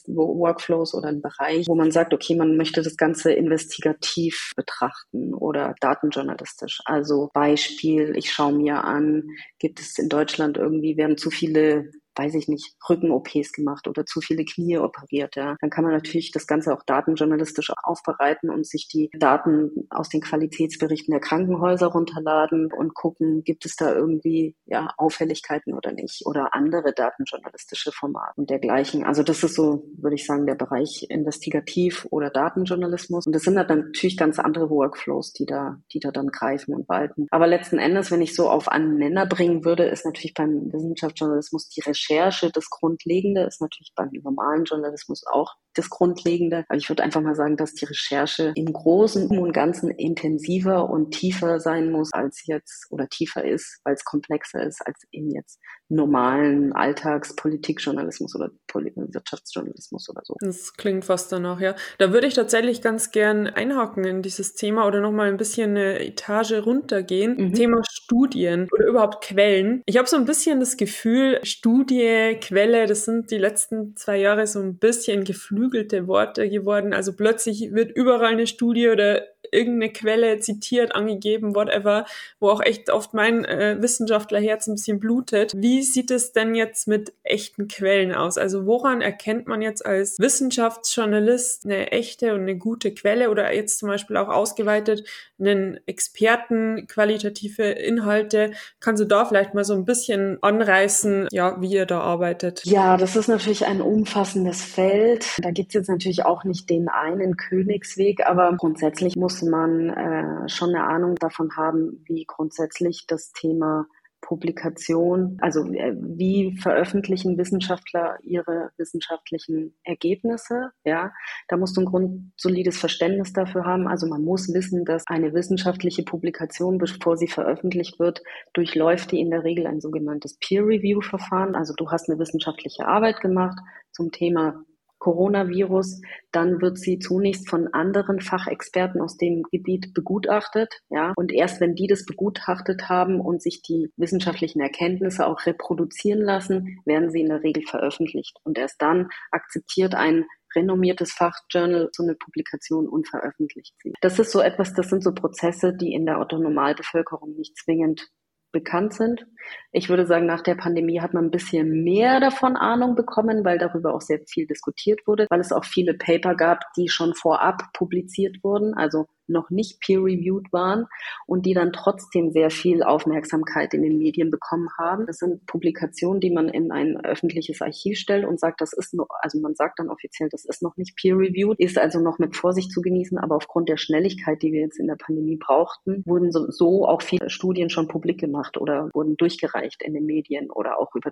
Workflows 0.07 0.57
Workflows 0.67 0.93
oder 0.93 1.09
ein 1.09 1.21
Bereich, 1.21 1.67
wo 1.67 1.75
man 1.75 1.91
sagt, 1.91 2.13
okay, 2.13 2.35
man 2.35 2.57
möchte 2.57 2.81
das 2.81 2.97
Ganze 2.97 3.31
investigativ 3.31 4.53
betrachten 4.55 5.33
oder 5.33 5.75
datenjournalistisch. 5.79 6.79
Also 6.85 7.29
Beispiel, 7.33 8.15
ich 8.15 8.31
schaue 8.31 8.53
mir 8.53 8.83
an, 8.83 9.23
gibt 9.59 9.79
es 9.79 9.97
in 9.97 10.09
Deutschland 10.09 10.57
irgendwie, 10.57 10.97
werden 10.97 11.17
zu 11.17 11.29
viele 11.29 11.91
weiß 12.17 12.33
ich 12.35 12.47
nicht, 12.47 12.75
Rücken-OPs 12.89 13.51
gemacht 13.53 13.87
oder 13.87 14.05
zu 14.05 14.21
viele 14.21 14.45
Knie 14.45 14.77
operiert, 14.77 15.35
ja, 15.35 15.55
dann 15.59 15.69
kann 15.69 15.83
man 15.83 15.93
natürlich 15.93 16.31
das 16.31 16.47
Ganze 16.47 16.73
auch 16.73 16.83
datenjournalistisch 16.83 17.71
aufbereiten 17.83 18.49
und 18.49 18.65
sich 18.65 18.87
die 18.87 19.09
Daten 19.13 19.87
aus 19.89 20.09
den 20.09 20.21
Qualitätsberichten 20.21 21.11
der 21.11 21.21
Krankenhäuser 21.21 21.87
runterladen 21.87 22.71
und 22.71 22.93
gucken, 22.93 23.43
gibt 23.43 23.65
es 23.65 23.75
da 23.75 23.93
irgendwie 23.93 24.55
ja 24.65 24.93
Auffälligkeiten 24.97 25.73
oder 25.73 25.91
nicht 25.91 26.25
oder 26.25 26.53
andere 26.53 26.93
datenjournalistische 26.93 27.91
Formate 27.91 28.33
und 28.35 28.49
dergleichen. 28.49 29.03
Also 29.03 29.23
das 29.23 29.43
ist 29.43 29.55
so, 29.55 29.83
würde 29.97 30.15
ich 30.15 30.25
sagen, 30.25 30.45
der 30.45 30.55
Bereich 30.55 31.05
investigativ 31.09 32.07
oder 32.09 32.29
Datenjournalismus. 32.29 33.25
Und 33.25 33.33
das 33.33 33.43
sind 33.43 33.55
dann 33.55 33.67
natürlich 33.67 34.17
ganz 34.17 34.39
andere 34.39 34.69
Workflows, 34.69 35.33
die 35.33 35.45
da, 35.45 35.77
die 35.93 35.99
da 35.99 36.11
dann 36.11 36.27
greifen 36.27 36.73
und 36.73 36.89
walten. 36.89 37.27
Aber 37.31 37.47
letzten 37.47 37.77
Endes, 37.77 38.11
wenn 38.11 38.21
ich 38.21 38.35
so 38.35 38.49
auf 38.49 38.67
einen 38.67 38.97
Nenner 38.97 39.25
bringen 39.25 39.65
würde, 39.65 39.85
ist 39.85 40.05
natürlich 40.05 40.33
beim 40.33 40.71
Wissenschaftsjournalismus 40.71 41.69
die 41.69 41.81
Recherche 41.81 42.06
Recherche 42.09 42.51
das 42.51 42.69
Grundlegende, 42.69 43.43
ist 43.43 43.61
natürlich 43.61 43.93
beim 43.95 44.09
normalen 44.23 44.65
Journalismus 44.65 45.23
auch 45.31 45.55
das 45.77 45.89
Grundlegende. 45.89 46.65
Aber 46.67 46.77
ich 46.77 46.89
würde 46.89 47.03
einfach 47.03 47.21
mal 47.21 47.35
sagen, 47.35 47.57
dass 47.57 47.73
die 47.73 47.85
Recherche 47.85 48.51
im 48.55 48.71
Großen 48.73 49.27
und 49.27 49.53
Ganzen 49.53 49.89
intensiver 49.89 50.89
und 50.89 51.11
tiefer 51.11 51.59
sein 51.59 51.91
muss 51.91 52.13
als 52.13 52.45
jetzt 52.45 52.87
oder 52.89 53.07
tiefer 53.07 53.45
ist, 53.45 53.79
weil 53.83 53.93
es 53.93 54.03
komplexer 54.03 54.63
ist 54.63 54.85
als 54.85 55.03
eben 55.11 55.31
jetzt 55.31 55.59
normalen 55.89 56.73
Alltagspolitikjournalismus 56.73 58.35
oder 58.35 58.51
Wirtschaftsjournalismus 58.73 60.09
oder 60.09 60.21
so. 60.23 60.35
Das 60.39 60.73
klingt 60.73 61.05
fast 61.05 61.31
danach, 61.31 61.61
ja. 61.61 61.75
Da 61.97 62.11
würde 62.11 62.27
ich 62.27 62.33
tatsächlich 62.33 62.81
ganz 62.81 63.11
gern 63.11 63.47
einhaken 63.47 64.03
in 64.03 64.21
dieses 64.21 64.53
Thema 64.53 64.85
oder 64.85 64.99
nochmal 64.99 65.29
ein 65.29 65.37
bisschen 65.37 65.71
eine 65.71 65.99
Etage 65.99 66.53
runtergehen. 66.65 67.37
Mhm. 67.37 67.53
Thema 67.53 67.81
Studien 67.89 68.67
oder 68.71 68.87
überhaupt 68.87 69.23
Quellen. 69.23 69.81
Ich 69.85 69.97
habe 69.97 70.07
so 70.07 70.17
ein 70.17 70.25
bisschen 70.25 70.59
das 70.59 70.77
Gefühl, 70.77 71.39
Studie, 71.43 72.37
Quelle, 72.41 72.85
das 72.85 73.05
sind 73.05 73.31
die 73.31 73.37
letzten 73.37 73.95
zwei 73.95 74.17
Jahre 74.17 74.45
so 74.45 74.59
ein 74.59 74.77
bisschen 74.77 75.23
geflügelt 75.23 75.66
geflügelte 75.67 76.07
Worte 76.07 76.49
geworden. 76.49 76.93
Also 76.93 77.13
plötzlich 77.13 77.73
wird 77.73 77.91
überall 77.91 78.33
eine 78.33 78.47
Studie 78.47 78.89
oder 78.89 79.23
irgendeine 79.51 79.91
Quelle 79.91 80.39
zitiert, 80.39 80.95
angegeben, 80.95 81.55
whatever, 81.55 82.05
wo 82.39 82.49
auch 82.49 82.61
echt 82.61 82.89
oft 82.89 83.13
mein 83.13 83.45
äh, 83.45 83.77
Wissenschaftlerherz 83.79 84.67
ein 84.67 84.75
bisschen 84.75 84.99
blutet. 84.99 85.53
Wie 85.55 85.83
sieht 85.83 86.11
es 86.11 86.31
denn 86.31 86.55
jetzt 86.55 86.87
mit 86.87 87.13
echten 87.23 87.67
Quellen 87.67 88.13
aus? 88.13 88.37
Also 88.37 88.65
woran 88.65 89.01
erkennt 89.01 89.47
man 89.47 89.61
jetzt 89.61 89.85
als 89.85 90.19
Wissenschaftsjournalist 90.19 91.65
eine 91.65 91.91
echte 91.91 92.33
und 92.33 92.41
eine 92.41 92.57
gute 92.57 92.93
Quelle 92.93 93.29
oder 93.29 93.53
jetzt 93.53 93.79
zum 93.79 93.89
Beispiel 93.89 94.17
auch 94.17 94.29
ausgeweitet 94.29 95.07
einen 95.39 95.79
Experten 95.85 96.87
qualitative 96.87 97.63
Inhalte? 97.63 98.51
Kannst 98.79 99.01
du 99.01 99.05
da 99.05 99.25
vielleicht 99.25 99.53
mal 99.53 99.63
so 99.63 99.73
ein 99.73 99.85
bisschen 99.85 100.37
anreißen, 100.41 101.27
ja, 101.31 101.59
wie 101.61 101.71
ihr 101.71 101.85
da 101.85 102.01
arbeitet? 102.01 102.65
Ja, 102.65 102.97
das 102.97 103.15
ist 103.15 103.27
natürlich 103.27 103.65
ein 103.65 103.81
umfassendes 103.81 104.61
Feld. 104.61 105.25
Da 105.41 105.51
gibt 105.57 105.69
es 105.69 105.73
jetzt 105.73 105.89
natürlich 105.89 106.23
auch 106.23 106.43
nicht 106.43 106.69
den 106.69 106.87
einen 106.87 107.35
Königsweg, 107.35 108.27
aber 108.27 108.55
grundsätzlich 108.55 109.15
muss 109.15 109.41
man 109.41 109.89
äh, 109.89 110.47
schon 110.47 110.69
eine 110.69 110.83
Ahnung 110.83 111.15
davon 111.15 111.57
haben, 111.57 112.03
wie 112.05 112.25
grundsätzlich 112.25 113.05
das 113.07 113.31
Thema 113.31 113.87
Publikation, 114.21 115.39
also 115.41 115.65
äh, 115.73 115.95
wie 115.97 116.55
veröffentlichen 116.61 117.39
Wissenschaftler 117.39 118.19
ihre 118.21 118.69
wissenschaftlichen 118.77 119.73
Ergebnisse, 119.83 120.69
ja, 120.83 121.11
da 121.47 121.57
musst 121.57 121.75
du 121.75 121.81
ein 121.81 121.85
grundsolides 121.85 122.77
Verständnis 122.77 123.33
dafür 123.33 123.65
haben. 123.65 123.87
Also 123.87 124.05
man 124.05 124.23
muss 124.23 124.53
wissen, 124.53 124.85
dass 124.85 125.07
eine 125.07 125.33
wissenschaftliche 125.33 126.03
Publikation, 126.03 126.77
bevor 126.77 127.17
sie 127.17 127.27
veröffentlicht 127.27 127.99
wird, 127.99 128.21
durchläuft 128.53 129.11
die 129.11 129.21
in 129.21 129.31
der 129.31 129.43
Regel 129.43 129.65
ein 129.65 129.81
sogenanntes 129.81 130.37
Peer-Review-Verfahren. 130.37 131.55
Also 131.55 131.73
du 131.75 131.89
hast 131.89 132.09
eine 132.09 132.19
wissenschaftliche 132.19 132.87
Arbeit 132.87 133.21
gemacht 133.21 133.57
zum 133.91 134.11
Thema 134.11 134.63
Coronavirus, 135.07 136.01
dann 136.33 136.61
wird 136.61 136.77
sie 136.77 136.99
zunächst 136.99 137.49
von 137.49 137.69
anderen 137.73 138.19
Fachexperten 138.19 138.99
aus 138.99 139.15
dem 139.15 139.43
Gebiet 139.51 139.93
begutachtet, 139.93 140.81
ja. 140.89 141.13
Und 141.15 141.31
erst 141.31 141.61
wenn 141.61 141.75
die 141.75 141.87
das 141.87 142.05
begutachtet 142.05 142.89
haben 142.89 143.21
und 143.21 143.41
sich 143.41 143.61
die 143.61 143.89
wissenschaftlichen 143.95 144.59
Erkenntnisse 144.59 145.25
auch 145.25 145.45
reproduzieren 145.45 146.19
lassen, 146.19 146.81
werden 146.83 147.09
sie 147.09 147.21
in 147.21 147.29
der 147.29 147.41
Regel 147.41 147.63
veröffentlicht. 147.65 148.35
Und 148.43 148.57
erst 148.57 148.81
dann 148.81 149.07
akzeptiert 149.31 149.95
ein 149.95 150.25
renommiertes 150.53 151.13
Fachjournal 151.13 151.87
so 151.93 152.03
eine 152.03 152.15
Publikation 152.15 152.89
und 152.89 153.07
veröffentlicht 153.07 153.75
sie. 153.81 153.93
Das 154.01 154.19
ist 154.19 154.31
so 154.31 154.41
etwas, 154.41 154.73
das 154.73 154.89
sind 154.89 155.05
so 155.05 155.13
Prozesse, 155.13 155.73
die 155.73 155.93
in 155.93 156.05
der 156.05 156.19
Otto-Normalbevölkerung 156.19 157.33
nicht 157.37 157.55
zwingend 157.55 158.09
bekannt 158.51 158.93
sind. 158.93 159.25
Ich 159.71 159.89
würde 159.89 160.05
sagen, 160.05 160.25
nach 160.25 160.41
der 160.41 160.55
Pandemie 160.55 161.01
hat 161.01 161.13
man 161.13 161.25
ein 161.25 161.31
bisschen 161.31 161.83
mehr 161.83 162.19
davon 162.19 162.57
Ahnung 162.57 162.95
bekommen, 162.95 163.45
weil 163.45 163.57
darüber 163.57 163.93
auch 163.93 164.01
sehr 164.01 164.19
viel 164.27 164.47
diskutiert 164.47 165.05
wurde, 165.05 165.27
weil 165.29 165.39
es 165.39 165.51
auch 165.51 165.65
viele 165.65 165.93
Paper 165.93 166.35
gab, 166.35 166.61
die 166.75 166.89
schon 166.89 167.13
vorab 167.13 167.61
publiziert 167.73 168.43
wurden, 168.43 168.73
also 168.73 169.05
noch 169.29 169.49
nicht 169.49 169.79
peer-reviewed 169.81 170.51
waren 170.51 170.87
und 171.25 171.45
die 171.45 171.53
dann 171.53 171.73
trotzdem 171.73 172.31
sehr 172.31 172.49
viel 172.49 172.83
Aufmerksamkeit 172.83 173.73
in 173.73 173.81
den 173.81 173.97
Medien 173.97 174.31
bekommen 174.31 174.69
haben. 174.77 175.05
Das 175.05 175.17
sind 175.17 175.45
Publikationen, 175.45 176.19
die 176.19 176.31
man 176.31 176.49
in 176.49 176.71
ein 176.71 177.03
öffentliches 177.03 177.61
Archiv 177.61 177.97
stellt 177.97 178.25
und 178.25 178.39
sagt, 178.39 178.61
das 178.61 178.73
ist 178.73 178.93
noch, 178.93 179.07
also 179.21 179.39
man 179.39 179.55
sagt 179.55 179.79
dann 179.79 179.89
offiziell, 179.89 180.29
das 180.29 180.45
ist 180.45 180.61
noch 180.61 180.77
nicht 180.77 180.95
peer-reviewed, 180.95 181.59
ist 181.59 181.77
also 181.77 181.99
noch 181.99 182.19
mit 182.19 182.35
Vorsicht 182.35 182.71
zu 182.71 182.81
genießen, 182.81 183.17
aber 183.17 183.35
aufgrund 183.35 183.69
der 183.69 183.77
Schnelligkeit, 183.77 184.41
die 184.41 184.51
wir 184.51 184.61
jetzt 184.61 184.79
in 184.79 184.87
der 184.87 184.95
Pandemie 184.95 185.37
brauchten, 185.37 186.03
wurden 186.05 186.31
so, 186.31 186.49
so 186.49 186.87
auch 186.87 187.01
viele 187.01 187.29
Studien 187.29 187.69
schon 187.69 187.87
publik 187.87 188.19
gemacht 188.19 188.57
oder 188.57 188.89
wurden 188.93 189.17
durchgereicht 189.17 189.81
in 189.83 189.93
den 189.93 190.05
Medien 190.05 190.49
oder 190.51 190.79
auch 190.79 190.95
über 190.95 191.11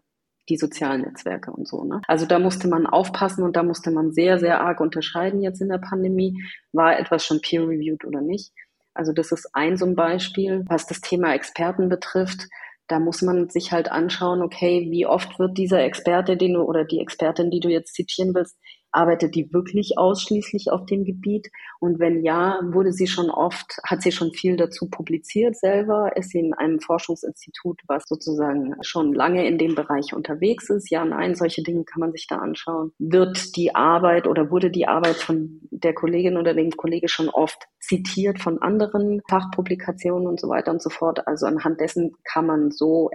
die 0.50 0.58
sozialen 0.58 1.02
Netzwerke 1.02 1.52
und 1.52 1.68
so. 1.68 1.84
Ne? 1.84 2.02
Also 2.08 2.26
da 2.26 2.40
musste 2.40 2.68
man 2.68 2.86
aufpassen 2.86 3.44
und 3.44 3.56
da 3.56 3.64
musste 3.64 3.92
man 3.92 4.12
sehr, 4.12 4.40
sehr 4.40 4.62
arg 4.62 4.80
unterscheiden 4.80 5.42
jetzt 5.42 5.62
in 5.62 5.70
der 5.70 5.80
Pandemie. 5.80 6.42
War 6.72 7.00
etwas 7.00 7.26
schon 7.26 7.42
peer-reviewed 7.42 8.06
oder 8.06 8.22
nicht? 8.22 8.52
Also 8.94 9.12
das 9.12 9.32
ist 9.32 9.50
ein 9.54 9.78
so 9.78 9.86
ein 9.86 9.96
Beispiel. 9.96 10.64
Was 10.68 10.88
das 10.88 11.02
Thema 11.02 11.34
Experten 11.34 11.90
betrifft, 11.90 12.48
da 12.88 13.00
muss 13.00 13.22
man 13.22 13.50
sich 13.50 13.72
halt 13.72 13.92
anschauen, 13.92 14.42
okay, 14.42 14.88
wie 14.92 15.06
oft 15.06 15.40
wird 15.40 15.58
dieser 15.58 15.84
Experte, 15.84 16.38
den 16.38 16.54
du 16.54 16.62
oder 16.62 16.86
die 16.86 17.00
Expertin, 17.00 17.50
die 17.50 17.60
du 17.60 17.70
jetzt 17.70 17.94
zitieren 17.96 18.34
willst, 18.36 18.58
Arbeitet 18.96 19.36
die 19.36 19.52
wirklich 19.52 19.98
ausschließlich 19.98 20.72
auf 20.72 20.86
dem 20.86 21.04
Gebiet? 21.04 21.52
Und 21.80 22.00
wenn 22.00 22.24
ja, 22.24 22.60
wurde 22.64 22.94
sie 22.94 23.08
schon 23.08 23.30
oft, 23.30 23.78
hat 23.84 24.02
sie 24.02 24.14
schon 24.14 24.32
viel 24.32 24.56
dazu 24.56 24.90
publiziert 24.90 25.58
selber? 25.58 26.16
Ist 26.16 26.30
sie 26.30 26.40
in 26.40 26.54
einem 26.54 26.80
Forschungsinstitut, 26.80 27.82
was 27.88 28.04
sozusagen 28.08 28.76
schon 28.82 29.14
lange 29.14 29.46
in 29.46 29.58
dem 29.58 29.76
Bereich 29.76 30.14
unterwegs 30.14 30.70
ist? 30.70 30.90
Ja, 30.90 31.04
nein, 31.04 31.36
solche 31.36 31.62
Dinge 31.62 31.84
kann 31.84 32.00
man 32.00 32.14
sich 32.14 32.28
da 32.28 32.38
anschauen. 32.38 32.94
Wird 32.98 33.58
die 33.58 33.76
Arbeit 33.76 34.28
oder 34.28 34.50
wurde 34.50 34.72
die 34.72 34.88
Arbeit 34.88 35.18
von 35.18 35.60
der 35.72 35.94
Kollegin 35.94 36.38
oder 36.38 36.54
dem 36.54 36.72
Kollege 36.72 37.10
schon 37.10 37.30
oft 37.30 37.68
zitiert 37.82 38.40
von 38.40 38.62
anderen 38.62 39.22
Fachpublikationen 39.30 40.28
und 40.28 40.40
so 40.40 40.48
weiter 40.48 40.72
und 40.72 40.82
so 40.82 40.90
fort? 40.90 41.28
Also 41.28 41.46
anhand 41.48 41.82
dessen 41.82 42.14
kann 42.24 42.46
man 42.46 42.72
so 42.72 43.10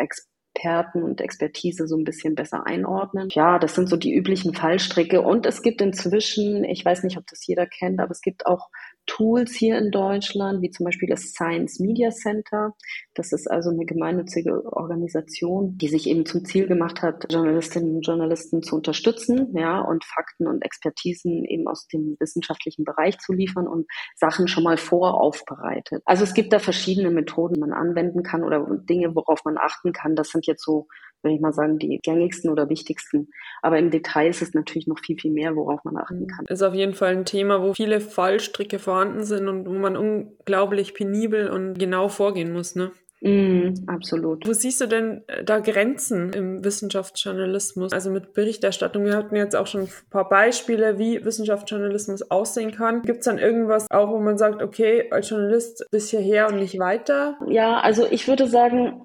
und 1.03 1.21
Expertise 1.21 1.87
so 1.87 1.97
ein 1.97 2.05
bisschen 2.05 2.35
besser 2.35 2.67
einordnen. 2.67 3.29
Ja, 3.33 3.59
das 3.59 3.75
sind 3.75 3.89
so 3.89 3.97
die 3.97 4.15
üblichen 4.15 4.55
Fallstricke. 4.55 5.23
Und 5.23 5.47
es 5.47 5.63
gibt 5.63 5.81
inzwischen, 5.81 6.65
ich 6.65 6.85
weiß 6.85 7.03
nicht, 7.03 7.17
ob 7.17 7.27
das 7.27 7.47
jeder 7.47 7.67
kennt, 7.67 8.01
aber 8.01 8.11
es 8.11 8.21
gibt 8.21 8.47
auch 8.47 8.69
Tools 9.07 9.53
hier 9.53 9.79
in 9.79 9.91
Deutschland, 9.91 10.63
wie 10.63 10.71
zum 10.71 10.85
Beispiel 10.85 11.09
das 11.09 11.33
Science 11.33 11.81
Media 11.81 12.11
Center. 12.11 12.75
Das 13.15 13.33
ist 13.33 13.51
also 13.51 13.71
eine 13.71 13.85
gemeinnützige 13.85 14.65
Organisation, 14.73 15.77
die 15.79 15.89
sich 15.89 16.09
eben 16.09 16.27
zum 16.27 16.45
Ziel 16.45 16.67
gemacht 16.67 17.03
hat, 17.03 17.31
Journalistinnen 17.31 17.97
und 17.97 18.07
Journalisten 18.07 18.63
zu 18.63 18.77
unterstützen, 18.77 19.55
ja, 19.57 19.81
und 19.81 20.05
Fakten 20.05 20.47
und 20.47 20.63
Expertisen 20.63 21.45
eben 21.45 21.67
aus 21.67 21.87
dem 21.89 22.17
wissenschaftlichen 22.21 22.85
Bereich 22.85 23.19
zu 23.19 23.33
liefern 23.33 23.67
und 23.67 23.87
Sachen 24.17 24.49
schon 24.49 24.65
mal 24.65 24.77
voraufbereitet. 24.77 26.03
Also 26.05 26.25
es 26.25 26.35
gibt 26.35 26.53
da 26.53 26.59
verschiedene 26.59 27.11
Methoden, 27.11 27.55
die 27.55 27.61
man 27.61 27.73
anwenden 27.73 28.23
kann 28.23 28.45
oder 28.45 28.67
Dinge, 28.89 29.15
worauf 29.15 29.45
man 29.45 29.59
achten 29.59 29.93
kann. 29.93 30.15
Das 30.15 30.31
sind 30.31 30.47
jetzt 30.47 30.65
so 30.65 30.87
würde 31.23 31.35
ich 31.35 31.41
mal 31.41 31.53
sagen, 31.53 31.79
die 31.79 32.01
gängigsten 32.03 32.51
oder 32.51 32.69
wichtigsten. 32.69 33.29
Aber 33.63 33.79
im 33.79 33.91
Detail 33.91 34.29
ist 34.29 34.43
es 34.43 34.55
natürlich 34.55 34.87
noch 34.87 34.99
viel, 34.99 35.19
viel 35.19 35.33
mehr, 35.33 35.55
worauf 35.57 35.85
man 35.85 35.97
achten 35.97 36.27
kann. 36.27 36.47
Ist 36.47 36.63
auf 36.63 36.75
jeden 36.75 36.95
Fall 36.95 37.17
ein 37.17 37.25
Thema, 37.25 37.63
wo 37.63 37.75
viele 37.75 38.01
Fallstricke 38.01 38.79
vorhanden 38.91 39.23
sind 39.23 39.47
und 39.47 39.69
wo 39.69 39.75
man 39.75 39.97
unglaublich 39.97 40.95
penibel 40.95 41.49
und 41.49 41.79
genau 41.79 42.09
vorgehen 42.09 42.53
muss, 42.53 42.75
ne? 42.75 42.91
Mm, 43.21 43.87
absolut. 43.87 44.49
Wo 44.49 44.53
siehst 44.53 44.81
du 44.81 44.87
denn 44.89 45.23
äh, 45.29 45.45
da 45.45 45.61
Grenzen 45.61 46.33
im 46.33 46.65
Wissenschaftsjournalismus? 46.65 47.93
Also 47.93 48.11
mit 48.11 48.33
Berichterstattung. 48.33 49.05
Wir 49.05 49.17
hatten 49.17 49.37
jetzt 49.37 49.55
auch 49.55 49.69
schon 49.69 49.83
ein 49.83 49.89
paar 50.11 50.29
Beispiele, 50.29 50.99
wie 50.99 51.25
Wissenschaftsjournalismus 51.25 52.33
aussehen 52.33 52.73
kann. 52.73 53.03
Gibt 53.03 53.21
es 53.21 53.27
dann 53.27 53.39
irgendwas 53.39 53.89
auch, 53.93 54.11
wo 54.11 54.19
man 54.19 54.39
sagt, 54.39 54.61
okay, 54.61 55.09
als 55.13 55.31
Journalist 55.31 55.87
bis 55.93 56.11
hierher 56.11 56.49
und 56.49 56.57
nicht 56.57 56.81
weiter? 56.81 57.39
Ja, 57.47 57.79
also 57.79 58.07
ich 58.11 58.27
würde 58.27 58.49
sagen, 58.49 59.01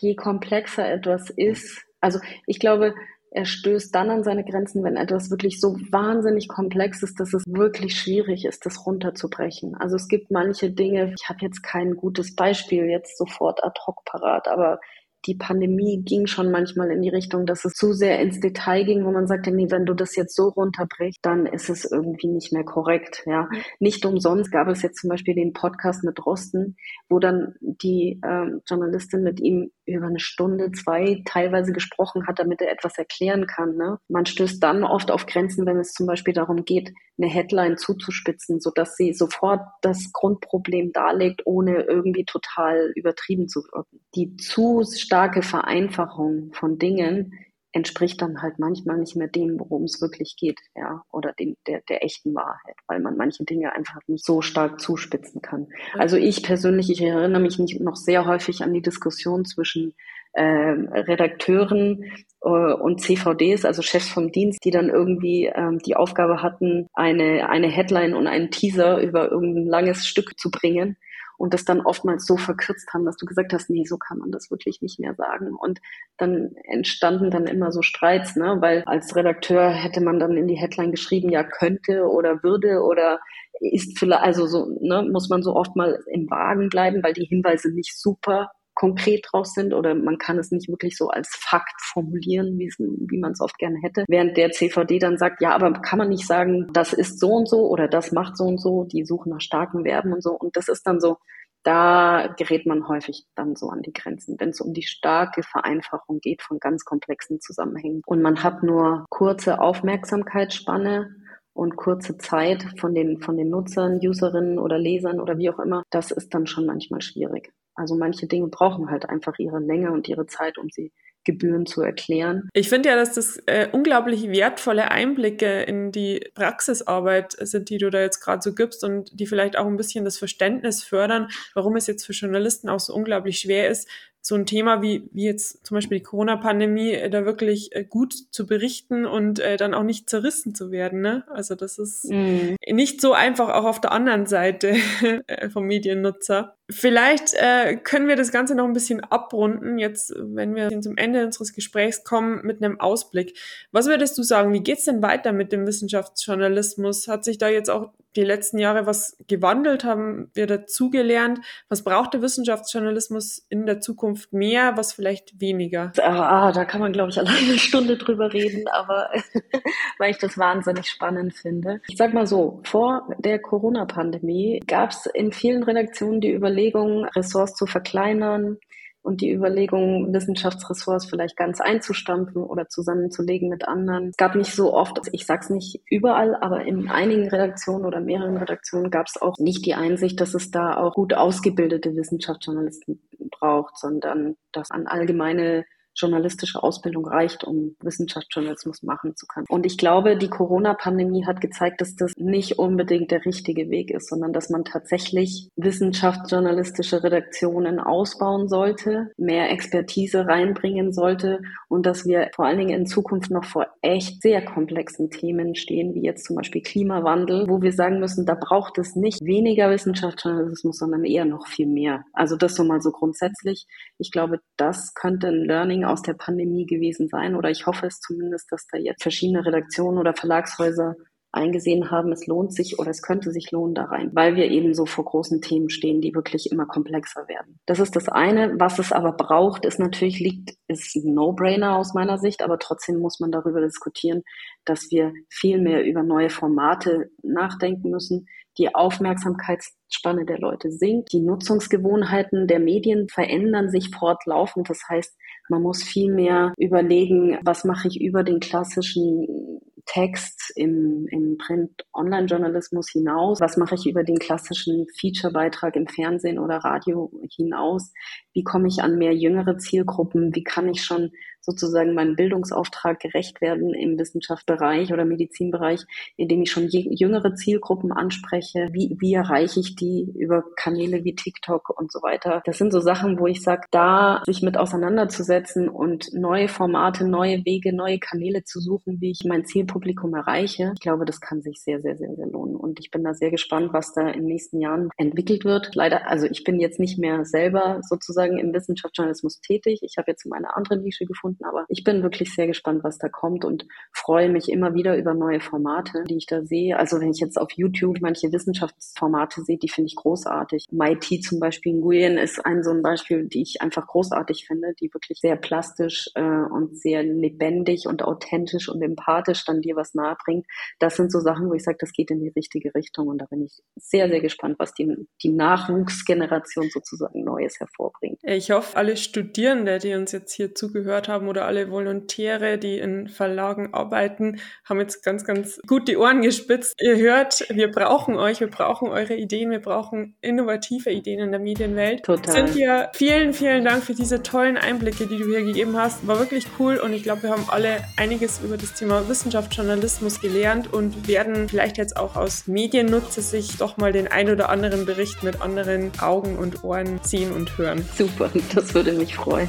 je 0.00 0.16
komplexer 0.16 0.90
etwas 0.90 1.30
ist, 1.30 1.80
also 2.00 2.18
ich 2.46 2.58
glaube, 2.58 2.94
er 3.34 3.46
stößt 3.46 3.94
dann 3.94 4.10
an 4.10 4.24
seine 4.24 4.44
Grenzen, 4.44 4.84
wenn 4.84 4.96
etwas 4.96 5.30
wirklich 5.30 5.58
so 5.58 5.76
wahnsinnig 5.90 6.48
komplex 6.48 7.02
ist, 7.02 7.18
dass 7.18 7.32
es 7.32 7.44
wirklich 7.46 7.98
schwierig 7.98 8.44
ist, 8.44 8.66
das 8.66 8.86
runterzubrechen. 8.86 9.74
Also 9.74 9.96
es 9.96 10.06
gibt 10.08 10.30
manche 10.30 10.70
Dinge, 10.70 11.14
ich 11.18 11.28
habe 11.28 11.38
jetzt 11.40 11.62
kein 11.62 11.96
gutes 11.96 12.34
Beispiel 12.34 12.84
jetzt 12.84 13.16
sofort 13.16 13.64
ad 13.64 13.78
hoc 13.86 14.04
parat, 14.04 14.48
aber 14.48 14.80
die 15.26 15.36
Pandemie 15.36 16.02
ging 16.04 16.26
schon 16.26 16.50
manchmal 16.50 16.90
in 16.90 17.02
die 17.02 17.08
Richtung, 17.08 17.46
dass 17.46 17.64
es 17.64 17.74
zu 17.74 17.92
sehr 17.92 18.20
ins 18.20 18.40
Detail 18.40 18.84
ging, 18.84 19.04
wo 19.04 19.12
man 19.12 19.26
sagte, 19.26 19.52
nee, 19.52 19.70
wenn 19.70 19.86
du 19.86 19.94
das 19.94 20.16
jetzt 20.16 20.34
so 20.34 20.48
runterbrichst, 20.48 21.20
dann 21.22 21.46
ist 21.46 21.68
es 21.68 21.84
irgendwie 21.90 22.28
nicht 22.28 22.52
mehr 22.52 22.64
korrekt. 22.64 23.22
Ja, 23.26 23.48
nicht 23.78 24.04
umsonst 24.04 24.50
gab 24.50 24.68
es 24.68 24.82
jetzt 24.82 25.00
zum 25.00 25.10
Beispiel 25.10 25.34
den 25.34 25.52
Podcast 25.52 26.02
mit 26.04 26.24
Rosten, 26.24 26.76
wo 27.08 27.18
dann 27.18 27.54
die 27.60 28.20
ähm, 28.24 28.62
Journalistin 28.68 29.22
mit 29.22 29.40
ihm 29.40 29.70
über 29.86 30.06
eine 30.06 30.20
Stunde, 30.20 30.70
zwei 30.72 31.22
teilweise 31.24 31.72
gesprochen 31.72 32.26
hat, 32.26 32.38
damit 32.38 32.60
er 32.60 32.72
etwas 32.72 32.98
erklären 32.98 33.46
kann. 33.46 33.76
Ne? 33.76 33.98
Man 34.08 34.26
stößt 34.26 34.62
dann 34.62 34.84
oft 34.84 35.10
auf 35.10 35.26
Grenzen, 35.26 35.66
wenn 35.66 35.78
es 35.78 35.92
zum 35.92 36.06
Beispiel 36.06 36.34
darum 36.34 36.64
geht, 36.64 36.92
eine 37.18 37.30
Headline 37.30 37.76
zuzuspitzen, 37.76 38.60
so 38.60 38.70
dass 38.74 38.96
sie 38.96 39.12
sofort 39.12 39.60
das 39.82 40.10
Grundproblem 40.12 40.92
darlegt, 40.92 41.42
ohne 41.44 41.82
irgendwie 41.82 42.24
total 42.24 42.92
übertrieben 42.94 43.48
zu 43.48 43.62
wirken. 43.72 44.00
Die 44.14 44.36
zu 44.36 44.82
starke 45.12 45.42
Vereinfachung 45.42 46.54
von 46.54 46.78
Dingen 46.78 47.38
entspricht 47.72 48.22
dann 48.22 48.40
halt 48.40 48.58
manchmal 48.58 48.96
nicht 48.96 49.14
mehr 49.14 49.28
dem, 49.28 49.60
worum 49.60 49.84
es 49.84 50.00
wirklich 50.00 50.36
geht, 50.38 50.58
ja, 50.74 51.02
oder 51.12 51.34
dem, 51.34 51.54
der, 51.66 51.82
der 51.86 52.02
echten 52.02 52.34
Wahrheit, 52.34 52.76
weil 52.86 52.98
man 53.00 53.18
manche 53.18 53.44
Dinge 53.44 53.74
einfach 53.74 54.00
nicht 54.06 54.24
so 54.24 54.40
stark 54.40 54.80
zuspitzen 54.80 55.42
kann. 55.42 55.66
Also 55.98 56.16
ich 56.16 56.42
persönlich, 56.42 56.90
ich 56.90 57.02
erinnere 57.02 57.42
mich 57.42 57.58
nicht 57.58 57.78
noch 57.78 57.96
sehr 57.96 58.24
häufig 58.24 58.62
an 58.62 58.72
die 58.72 58.80
Diskussion 58.80 59.44
zwischen 59.44 59.92
äh, 60.32 60.42
Redakteuren 60.42 62.04
äh, 62.40 62.48
und 62.48 63.02
CVDs, 63.02 63.66
also 63.66 63.82
Chefs 63.82 64.08
vom 64.08 64.32
Dienst, 64.32 64.64
die 64.64 64.70
dann 64.70 64.88
irgendwie 64.88 65.52
ähm, 65.54 65.78
die 65.80 65.94
Aufgabe 65.94 66.40
hatten, 66.40 66.86
eine, 66.94 67.50
eine 67.50 67.68
Headline 67.68 68.14
und 68.14 68.28
einen 68.28 68.50
Teaser 68.50 69.02
über 69.02 69.30
irgendein 69.30 69.66
langes 69.66 70.06
Stück 70.06 70.38
zu 70.38 70.50
bringen 70.50 70.96
und 71.42 71.54
das 71.54 71.64
dann 71.64 71.80
oftmals 71.80 72.24
so 72.24 72.36
verkürzt 72.36 72.94
haben, 72.94 73.04
dass 73.04 73.16
du 73.16 73.26
gesagt 73.26 73.52
hast, 73.52 73.68
nee, 73.68 73.82
so 73.84 73.98
kann 73.98 74.18
man 74.18 74.30
das 74.30 74.52
wirklich 74.52 74.80
nicht 74.80 75.00
mehr 75.00 75.16
sagen. 75.16 75.56
Und 75.56 75.80
dann 76.16 76.52
entstanden 76.70 77.32
dann 77.32 77.48
immer 77.48 77.72
so 77.72 77.82
Streits, 77.82 78.36
ne? 78.36 78.58
weil 78.60 78.84
als 78.86 79.16
Redakteur 79.16 79.70
hätte 79.70 80.00
man 80.00 80.20
dann 80.20 80.36
in 80.36 80.46
die 80.46 80.54
Headline 80.54 80.92
geschrieben, 80.92 81.30
ja, 81.30 81.42
könnte 81.42 82.04
oder 82.04 82.44
würde 82.44 82.84
oder 82.84 83.18
ist 83.58 83.98
vielleicht, 83.98 84.22
also 84.22 84.46
so, 84.46 84.68
ne, 84.80 85.02
muss 85.10 85.30
man 85.30 85.42
so 85.42 85.56
oft 85.56 85.74
mal 85.74 85.98
im 86.06 86.30
Wagen 86.30 86.68
bleiben, 86.68 87.02
weil 87.02 87.12
die 87.12 87.26
Hinweise 87.26 87.74
nicht 87.74 88.00
super 88.00 88.52
konkret 88.74 89.26
draus 89.30 89.54
sind 89.54 89.74
oder 89.74 89.94
man 89.94 90.18
kann 90.18 90.38
es 90.38 90.50
nicht 90.50 90.68
wirklich 90.68 90.96
so 90.96 91.08
als 91.08 91.28
Fakt 91.38 91.80
formulieren, 91.80 92.58
wie 92.58 93.18
man 93.18 93.32
es 93.32 93.40
oft 93.40 93.58
gerne 93.58 93.78
hätte. 93.82 94.04
Während 94.08 94.36
der 94.36 94.50
CVD 94.50 94.98
dann 94.98 95.18
sagt, 95.18 95.40
ja, 95.40 95.54
aber 95.54 95.72
kann 95.72 95.98
man 95.98 96.08
nicht 96.08 96.26
sagen, 96.26 96.68
das 96.72 96.92
ist 96.92 97.20
so 97.20 97.32
und 97.32 97.48
so 97.48 97.68
oder 97.68 97.88
das 97.88 98.12
macht 98.12 98.36
so 98.36 98.44
und 98.44 98.60
so, 98.60 98.84
die 98.84 99.04
suchen 99.04 99.30
nach 99.30 99.40
starken 99.40 99.84
Verben 99.84 100.12
und 100.12 100.22
so. 100.22 100.32
Und 100.32 100.56
das 100.56 100.68
ist 100.68 100.86
dann 100.86 101.00
so, 101.00 101.18
da 101.62 102.34
gerät 102.36 102.66
man 102.66 102.88
häufig 102.88 103.26
dann 103.36 103.54
so 103.54 103.68
an 103.68 103.82
die 103.82 103.92
Grenzen, 103.92 104.36
wenn 104.38 104.48
es 104.48 104.60
um 104.60 104.72
die 104.72 104.82
starke 104.82 105.42
Vereinfachung 105.42 106.18
geht 106.18 106.42
von 106.42 106.58
ganz 106.58 106.84
komplexen 106.84 107.40
Zusammenhängen. 107.40 108.02
Und 108.06 108.20
man 108.20 108.42
hat 108.42 108.62
nur 108.62 109.04
kurze 109.10 109.60
Aufmerksamkeitsspanne 109.60 111.14
und 111.54 111.76
kurze 111.76 112.16
Zeit 112.18 112.64
von 112.80 112.94
den, 112.94 113.20
von 113.20 113.36
den 113.36 113.50
Nutzern, 113.50 114.00
Userinnen 114.02 114.58
oder 114.58 114.78
Lesern 114.78 115.20
oder 115.20 115.38
wie 115.38 115.50
auch 115.50 115.58
immer. 115.58 115.84
Das 115.90 116.10
ist 116.10 116.34
dann 116.34 116.46
schon 116.46 116.66
manchmal 116.66 117.02
schwierig. 117.02 117.52
Also 117.74 117.96
manche 117.96 118.26
Dinge 118.26 118.48
brauchen 118.48 118.90
halt 118.90 119.08
einfach 119.08 119.38
ihre 119.38 119.58
Länge 119.58 119.92
und 119.92 120.08
ihre 120.08 120.26
Zeit, 120.26 120.58
um 120.58 120.68
sie 120.70 120.92
Gebühren 121.24 121.66
zu 121.66 121.82
erklären. 121.82 122.48
Ich 122.52 122.68
finde 122.68 122.88
ja, 122.88 122.96
dass 122.96 123.14
das 123.14 123.36
äh, 123.46 123.68
unglaublich 123.70 124.28
wertvolle 124.28 124.90
Einblicke 124.90 125.62
in 125.62 125.92
die 125.92 126.28
Praxisarbeit 126.34 127.36
sind, 127.38 127.70
die 127.70 127.78
du 127.78 127.90
da 127.90 128.00
jetzt 128.00 128.20
gerade 128.20 128.42
so 128.42 128.54
gibst 128.54 128.82
und 128.82 129.08
die 129.18 129.26
vielleicht 129.26 129.56
auch 129.56 129.66
ein 129.66 129.76
bisschen 129.76 130.04
das 130.04 130.18
Verständnis 130.18 130.82
fördern, 130.82 131.28
warum 131.54 131.76
es 131.76 131.86
jetzt 131.86 132.04
für 132.04 132.12
Journalisten 132.12 132.68
auch 132.68 132.80
so 132.80 132.92
unglaublich 132.92 133.38
schwer 133.38 133.68
ist, 133.68 133.88
so 134.24 134.36
ein 134.36 134.46
Thema 134.46 134.82
wie, 134.82 135.08
wie 135.12 135.24
jetzt 135.24 135.66
zum 135.66 135.74
Beispiel 135.74 135.98
die 135.98 136.04
Corona-Pandemie 136.04 136.92
äh, 136.92 137.10
da 137.10 137.24
wirklich 137.24 137.74
äh, 137.74 137.84
gut 137.84 138.14
zu 138.30 138.46
berichten 138.46 139.04
und 139.04 139.40
äh, 139.40 139.56
dann 139.56 139.74
auch 139.74 139.82
nicht 139.82 140.08
zerrissen 140.08 140.54
zu 140.54 140.70
werden. 140.70 141.00
Ne? 141.00 141.24
Also 141.28 141.56
das 141.56 141.78
ist 141.78 142.04
mm. 142.04 142.54
nicht 142.70 143.00
so 143.00 143.14
einfach 143.14 143.48
auch 143.48 143.64
auf 143.64 143.80
der 143.80 143.90
anderen 143.90 144.26
Seite 144.26 144.76
äh, 145.26 145.50
vom 145.50 145.66
Mediennutzer. 145.66 146.56
Vielleicht 146.72 147.34
äh, 147.34 147.76
können 147.76 148.08
wir 148.08 148.16
das 148.16 148.32
Ganze 148.32 148.54
noch 148.54 148.64
ein 148.64 148.72
bisschen 148.72 149.00
abrunden, 149.00 149.78
jetzt, 149.78 150.14
wenn 150.16 150.54
wir 150.54 150.80
zum 150.80 150.96
Ende 150.96 151.24
unseres 151.24 151.52
Gesprächs 151.52 152.04
kommen, 152.04 152.40
mit 152.44 152.62
einem 152.62 152.80
Ausblick. 152.80 153.38
Was 153.70 153.86
würdest 153.86 154.16
du 154.18 154.22
sagen, 154.22 154.52
wie 154.52 154.62
geht's 154.62 154.84
denn 154.84 155.02
weiter 155.02 155.32
mit 155.32 155.52
dem 155.52 155.66
Wissenschaftsjournalismus? 155.66 157.08
Hat 157.08 157.24
sich 157.24 157.38
da 157.38 157.48
jetzt 157.48 157.70
auch 157.70 157.90
die 158.16 158.24
letzten 158.24 158.58
Jahre 158.58 158.86
was 158.86 159.16
gewandelt? 159.28 159.84
Haben 159.84 160.30
wir 160.34 160.46
dazugelernt? 160.46 161.40
Was 161.68 161.82
braucht 161.82 162.14
der 162.14 162.22
Wissenschaftsjournalismus 162.22 163.46
in 163.48 163.66
der 163.66 163.80
Zukunft 163.80 164.32
mehr, 164.32 164.76
was 164.76 164.92
vielleicht 164.92 165.40
weniger? 165.40 165.92
Ah, 165.98 166.52
da 166.52 166.64
kann 166.64 166.80
man, 166.80 166.92
glaube 166.92 167.10
ich, 167.10 167.18
alleine 167.18 167.38
eine 167.38 167.58
Stunde 167.58 167.96
drüber 167.96 168.32
reden, 168.32 168.68
aber 168.68 169.10
weil 169.98 170.10
ich 170.10 170.18
das 170.18 170.38
wahnsinnig 170.38 170.88
spannend 170.88 171.34
finde. 171.34 171.80
Ich 171.88 171.96
sag 171.96 172.12
mal 172.12 172.26
so, 172.26 172.60
vor 172.64 173.08
der 173.18 173.38
Corona-Pandemie 173.38 174.62
gab 174.66 174.90
es 174.90 175.06
in 175.06 175.32
vielen 175.32 175.62
Redaktionen 175.62 176.20
die 176.20 176.32
Überlegung, 176.32 176.61
Ressorts 176.70 177.54
zu 177.54 177.66
verkleinern, 177.66 178.58
und 179.02 179.20
die 179.20 179.32
Überlegung, 179.32 180.12
Wissenschaftsressorts 180.12 181.06
vielleicht 181.06 181.36
ganz 181.36 181.60
einzustampfen 181.60 182.42
oder 182.42 182.68
zusammenzulegen 182.68 183.48
mit 183.48 183.66
anderen. 183.66 184.10
Es 184.10 184.16
gab 184.16 184.36
nicht 184.36 184.54
so 184.54 184.72
oft, 184.72 185.00
ich 185.10 185.26
sag's 185.26 185.50
nicht 185.50 185.82
überall, 185.90 186.36
aber 186.36 186.64
in 186.64 186.88
einigen 186.88 187.28
Redaktionen 187.28 187.84
oder 187.84 188.00
mehreren 188.00 188.36
Redaktionen 188.36 188.90
gab 188.90 189.06
es 189.08 189.20
auch 189.20 189.38
nicht 189.38 189.66
die 189.66 189.74
Einsicht, 189.74 190.20
dass 190.20 190.34
es 190.34 190.50
da 190.52 190.76
auch 190.76 190.94
gut 190.94 191.14
ausgebildete 191.14 191.96
Wissenschaftsjournalisten 191.96 193.02
braucht, 193.30 193.76
sondern 193.76 194.36
dass 194.52 194.70
an 194.70 194.86
allgemeine 194.86 195.64
journalistische 195.94 196.62
Ausbildung 196.62 197.06
reicht, 197.06 197.44
um 197.44 197.76
Wissenschaftsjournalismus 197.80 198.82
machen 198.82 199.14
zu 199.16 199.26
können. 199.26 199.46
Und 199.48 199.66
ich 199.66 199.78
glaube, 199.78 200.16
die 200.16 200.28
Corona-Pandemie 200.28 201.26
hat 201.26 201.40
gezeigt, 201.40 201.80
dass 201.80 201.94
das 201.96 202.12
nicht 202.16 202.58
unbedingt 202.58 203.10
der 203.10 203.24
richtige 203.24 203.70
Weg 203.70 203.90
ist, 203.90 204.08
sondern 204.08 204.32
dass 204.32 204.50
man 204.50 204.64
tatsächlich 204.64 205.48
wissenschaftsjournalistische 205.56 207.02
Redaktionen 207.02 207.80
ausbauen 207.80 208.48
sollte, 208.48 209.10
mehr 209.16 209.50
Expertise 209.50 210.26
reinbringen 210.26 210.92
sollte 210.92 211.40
und 211.68 211.86
dass 211.86 212.04
wir 212.04 212.30
vor 212.34 212.46
allen 212.46 212.58
Dingen 212.58 212.80
in 212.80 212.86
Zukunft 212.86 213.30
noch 213.30 213.44
vor 213.44 213.66
echt 213.82 214.22
sehr 214.22 214.44
komplexen 214.44 215.10
Themen 215.10 215.54
stehen, 215.54 215.94
wie 215.94 216.02
jetzt 216.02 216.24
zum 216.26 216.36
Beispiel 216.36 216.62
Klimawandel, 216.62 217.48
wo 217.48 217.62
wir 217.62 217.72
sagen 217.72 217.98
müssen, 217.98 218.26
da 218.26 218.34
braucht 218.34 218.78
es 218.78 218.96
nicht 218.96 219.20
weniger 219.22 219.70
Wissenschaftsjournalismus, 219.70 220.78
sondern 220.78 221.04
eher 221.04 221.24
noch 221.24 221.46
viel 221.46 221.66
mehr. 221.66 222.04
Also 222.12 222.36
das 222.36 222.54
so 222.54 222.64
mal 222.64 222.80
so 222.80 222.90
grundsätzlich. 222.90 223.66
Ich 224.02 224.10
glaube, 224.10 224.40
das 224.56 224.94
könnte 224.94 225.28
ein 225.28 225.44
Learning 225.44 225.84
aus 225.84 226.02
der 226.02 226.14
Pandemie 226.14 226.66
gewesen 226.66 227.08
sein. 227.08 227.34
Oder 227.34 227.50
ich 227.50 227.66
hoffe 227.66 227.86
es 227.86 228.00
zumindest, 228.00 228.52
dass 228.52 228.66
da 228.66 228.76
jetzt 228.76 229.02
verschiedene 229.02 229.46
Redaktionen 229.46 229.98
oder 229.98 230.12
Verlagshäuser 230.12 230.96
eingesehen 231.32 231.90
haben, 231.90 232.12
es 232.12 232.26
lohnt 232.26 232.54
sich 232.54 232.78
oder 232.78 232.90
es 232.90 233.00
könnte 233.00 233.32
sich 233.32 233.50
lohnen 233.50 233.74
da 233.74 233.84
rein, 233.84 234.10
weil 234.12 234.36
wir 234.36 234.50
eben 234.50 234.74
so 234.74 234.84
vor 234.84 235.06
großen 235.06 235.40
Themen 235.40 235.70
stehen, 235.70 236.02
die 236.02 236.14
wirklich 236.14 236.52
immer 236.52 236.66
komplexer 236.66 237.26
werden. 237.26 237.58
Das 237.64 237.80
ist 237.80 237.96
das 237.96 238.08
eine. 238.08 238.60
Was 238.60 238.78
es 238.78 238.92
aber 238.92 239.12
braucht, 239.12 239.64
ist 239.64 239.78
natürlich 239.78 240.20
liegt, 240.20 240.54
ist 240.68 240.94
ein 240.94 241.14
No-Brainer 241.14 241.76
aus 241.78 241.94
meiner 241.94 242.18
Sicht, 242.18 242.42
aber 242.42 242.58
trotzdem 242.58 242.98
muss 242.98 243.18
man 243.18 243.32
darüber 243.32 243.62
diskutieren, 243.62 244.22
dass 244.66 244.90
wir 244.90 245.12
viel 245.30 245.58
mehr 245.58 245.84
über 245.84 246.02
neue 246.02 246.28
Formate 246.28 247.10
nachdenken 247.22 247.90
müssen. 247.90 248.26
Die 248.58 248.74
Aufmerksamkeitsspanne 248.74 250.26
der 250.26 250.38
Leute 250.38 250.70
sinkt. 250.70 251.12
Die 251.12 251.20
Nutzungsgewohnheiten 251.20 252.46
der 252.46 252.58
Medien 252.58 253.08
verändern 253.08 253.70
sich 253.70 253.90
fortlaufend. 253.90 254.68
Das 254.68 254.82
heißt, 254.88 255.16
man 255.48 255.62
muss 255.62 255.82
viel 255.82 256.12
mehr 256.12 256.52
überlegen, 256.58 257.38
was 257.44 257.64
mache 257.64 257.88
ich 257.88 258.00
über 258.00 258.22
den 258.22 258.40
klassischen 258.40 259.60
Text 259.86 260.52
im, 260.54 261.06
im 261.10 261.38
Print-Online-Journalismus 261.38 262.90
hinaus? 262.90 263.40
Was 263.40 263.56
mache 263.56 263.74
ich 263.74 263.86
über 263.86 264.04
den 264.04 264.18
klassischen 264.18 264.86
Feature-Beitrag 264.98 265.76
im 265.76 265.88
Fernsehen 265.88 266.38
oder 266.38 266.58
Radio 266.58 267.10
hinaus? 267.34 267.92
Wie 268.32 268.44
komme 268.44 268.68
ich 268.68 268.82
an 268.82 268.96
mehr 268.96 269.14
jüngere 269.14 269.58
Zielgruppen? 269.58 270.34
Wie 270.34 270.44
kann 270.44 270.68
ich 270.68 270.84
schon 270.84 271.10
sozusagen 271.42 271.94
meinem 271.94 272.16
Bildungsauftrag 272.16 273.00
gerecht 273.00 273.40
werden 273.40 273.74
im 273.74 273.98
Wissenschaftsbereich 273.98 274.92
oder 274.92 275.04
Medizinbereich, 275.04 275.84
indem 276.16 276.42
ich 276.42 276.50
schon 276.50 276.68
jüngere 276.68 277.34
Zielgruppen 277.34 277.92
anspreche. 277.92 278.68
Wie, 278.72 278.96
wie 279.00 279.14
erreiche 279.14 279.60
ich 279.60 279.74
die 279.76 280.10
über 280.16 280.44
Kanäle 280.56 281.04
wie 281.04 281.14
TikTok 281.14 281.70
und 281.78 281.90
so 281.92 282.00
weiter? 282.00 282.42
Das 282.44 282.58
sind 282.58 282.72
so 282.72 282.80
Sachen, 282.80 283.18
wo 283.18 283.26
ich 283.26 283.42
sage, 283.42 283.66
da 283.70 284.22
sich 284.24 284.42
mit 284.42 284.56
auseinanderzusetzen 284.56 285.68
und 285.68 286.12
neue 286.14 286.48
Formate, 286.48 287.06
neue 287.06 287.44
Wege, 287.44 287.74
neue 287.74 287.98
Kanäle 287.98 288.44
zu 288.44 288.60
suchen, 288.60 289.00
wie 289.00 289.10
ich 289.10 289.24
mein 289.26 289.44
Zielpublikum 289.44 290.14
erreiche. 290.14 290.72
Ich 290.74 290.80
glaube, 290.80 291.04
das 291.04 291.20
kann 291.20 291.42
sich 291.42 291.60
sehr, 291.60 291.80
sehr, 291.80 291.96
sehr, 291.96 292.14
sehr 292.14 292.28
lohnen. 292.28 292.56
Und 292.56 292.78
ich 292.78 292.90
bin 292.90 293.02
da 293.02 293.14
sehr 293.14 293.30
gespannt, 293.30 293.72
was 293.72 293.92
da 293.92 294.08
in 294.08 294.20
den 294.20 294.26
nächsten 294.26 294.60
Jahren 294.60 294.90
entwickelt 294.96 295.44
wird. 295.44 295.74
Leider, 295.74 296.08
also 296.08 296.26
ich 296.26 296.44
bin 296.44 296.60
jetzt 296.60 296.78
nicht 296.78 296.98
mehr 296.98 297.24
selber 297.24 297.80
sozusagen 297.82 298.38
im 298.38 298.54
Wissenschaftsjournalismus 298.54 299.40
tätig. 299.40 299.80
Ich 299.82 299.96
habe 299.98 300.10
jetzt 300.10 300.24
meine 300.26 300.54
andere 300.56 300.78
Nische 300.78 301.04
gefunden 301.04 301.31
gefunden. 301.32 301.44
Aber 301.44 301.64
ich 301.68 301.84
bin 301.84 302.02
wirklich 302.02 302.34
sehr 302.34 302.46
gespannt, 302.46 302.84
was 302.84 302.98
da 302.98 303.08
kommt 303.08 303.44
und 303.44 303.66
freue 303.92 304.28
mich 304.28 304.50
immer 304.50 304.74
wieder 304.74 304.96
über 304.96 305.14
neue 305.14 305.40
Formate, 305.40 306.04
die 306.08 306.16
ich 306.16 306.26
da 306.26 306.42
sehe. 306.44 306.78
Also 306.78 307.00
wenn 307.00 307.10
ich 307.10 307.20
jetzt 307.20 307.38
auf 307.38 307.52
YouTube 307.52 307.98
manche 308.00 308.32
Wissenschaftsformate 308.32 309.42
sehe, 309.42 309.58
die 309.58 309.68
finde 309.68 309.88
ich 309.88 309.96
großartig. 309.96 310.66
MIT 310.70 311.24
zum 311.24 311.40
Beispiel 311.40 311.74
Nguyen 311.74 312.18
ist 312.18 312.44
ein 312.44 312.62
so 312.62 312.70
ein 312.70 312.82
Beispiel, 312.82 313.26
die 313.28 313.42
ich 313.42 313.60
einfach 313.60 313.86
großartig 313.86 314.46
finde, 314.46 314.74
die 314.80 314.92
wirklich 314.92 315.20
sehr 315.20 315.36
plastisch 315.36 316.10
äh, 316.14 316.22
und 316.22 316.76
sehr 316.78 317.02
lebendig 317.02 317.86
und 317.86 318.02
authentisch 318.02 318.68
und 318.68 318.82
empathisch 318.82 319.44
dann 319.44 319.60
dir 319.60 319.76
was 319.76 319.94
nahebringt. 319.94 320.46
Das 320.78 320.96
sind 320.96 321.12
so 321.12 321.20
Sachen, 321.20 321.48
wo 321.48 321.54
ich 321.54 321.62
sage, 321.62 321.78
das 321.80 321.92
geht 321.92 322.10
in 322.10 322.20
die 322.20 322.32
richtige 322.34 322.74
Richtung 322.74 323.08
und 323.08 323.18
da 323.18 323.26
bin 323.26 323.42
ich 323.42 323.62
sehr, 323.76 324.08
sehr 324.08 324.20
gespannt, 324.20 324.56
was 324.58 324.74
die, 324.74 324.94
die 325.22 325.30
Nachwuchsgeneration 325.30 326.68
sozusagen 326.70 327.24
Neues 327.24 327.58
hervorbringt. 327.60 328.18
Ich 328.22 328.50
hoffe, 328.50 328.76
alle 328.76 328.96
Studierende, 328.96 329.78
die 329.78 329.94
uns 329.94 330.12
jetzt 330.12 330.32
hier 330.32 330.54
zugehört 330.54 331.08
haben, 331.08 331.21
haben 331.22 331.28
oder 331.28 331.46
alle 331.46 331.70
Volontäre, 331.70 332.58
die 332.58 332.78
in 332.78 333.08
Verlagen 333.08 333.72
arbeiten, 333.72 334.40
haben 334.64 334.80
jetzt 334.80 335.04
ganz, 335.04 335.24
ganz 335.24 335.60
gut 335.66 335.88
die 335.88 335.96
Ohren 335.96 336.22
gespitzt. 336.22 336.74
Ihr 336.80 336.96
hört, 336.96 337.46
wir 337.48 337.70
brauchen 337.70 338.16
euch, 338.16 338.40
wir 338.40 338.50
brauchen 338.50 338.88
eure 338.88 339.14
Ideen, 339.14 339.50
wir 339.50 339.60
brauchen 339.60 340.16
innovative 340.20 340.90
Ideen 340.90 341.20
in 341.20 341.30
der 341.30 341.40
Medienwelt. 341.40 342.02
Total. 342.04 342.34
Cynthia, 342.34 342.90
vielen, 342.94 343.32
vielen 343.32 343.64
Dank 343.64 343.84
für 343.84 343.94
diese 343.94 344.22
tollen 344.22 344.56
Einblicke, 344.56 345.06
die 345.06 345.18
du 345.18 345.26
hier 345.26 345.44
gegeben 345.44 345.76
hast. 345.76 346.06
War 346.06 346.18
wirklich 346.18 346.46
cool 346.58 346.78
und 346.78 346.92
ich 346.92 347.04
glaube, 347.04 347.22
wir 347.22 347.30
haben 347.30 347.46
alle 347.48 347.84
einiges 347.96 348.40
über 348.42 348.56
das 348.56 348.74
Thema 348.74 349.08
Wissenschaft, 349.08 349.54
Journalismus 349.54 350.20
gelernt 350.20 350.72
und 350.72 351.06
werden 351.06 351.48
vielleicht 351.48 351.78
jetzt 351.78 351.96
auch 351.96 352.16
aus 352.16 352.46
Mediennutze 352.46 353.22
sich 353.22 353.56
doch 353.58 353.76
mal 353.76 353.92
den 353.92 354.08
ein 354.08 354.28
oder 354.30 354.48
anderen 354.48 354.86
Bericht 354.86 355.22
mit 355.22 355.40
anderen 355.40 355.92
Augen 356.00 356.36
und 356.36 356.64
Ohren 356.64 357.02
ziehen 357.02 357.32
und 357.32 357.56
hören. 357.58 357.84
Super, 357.96 358.30
das 358.54 358.74
würde 358.74 358.92
mich 358.92 359.14
freuen. 359.14 359.48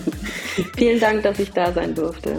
Vielen 0.77 0.99
Dank, 0.99 1.23
dass 1.23 1.39
ich 1.39 1.51
da 1.63 1.71
sein 1.71 1.95
durfte. 1.95 2.35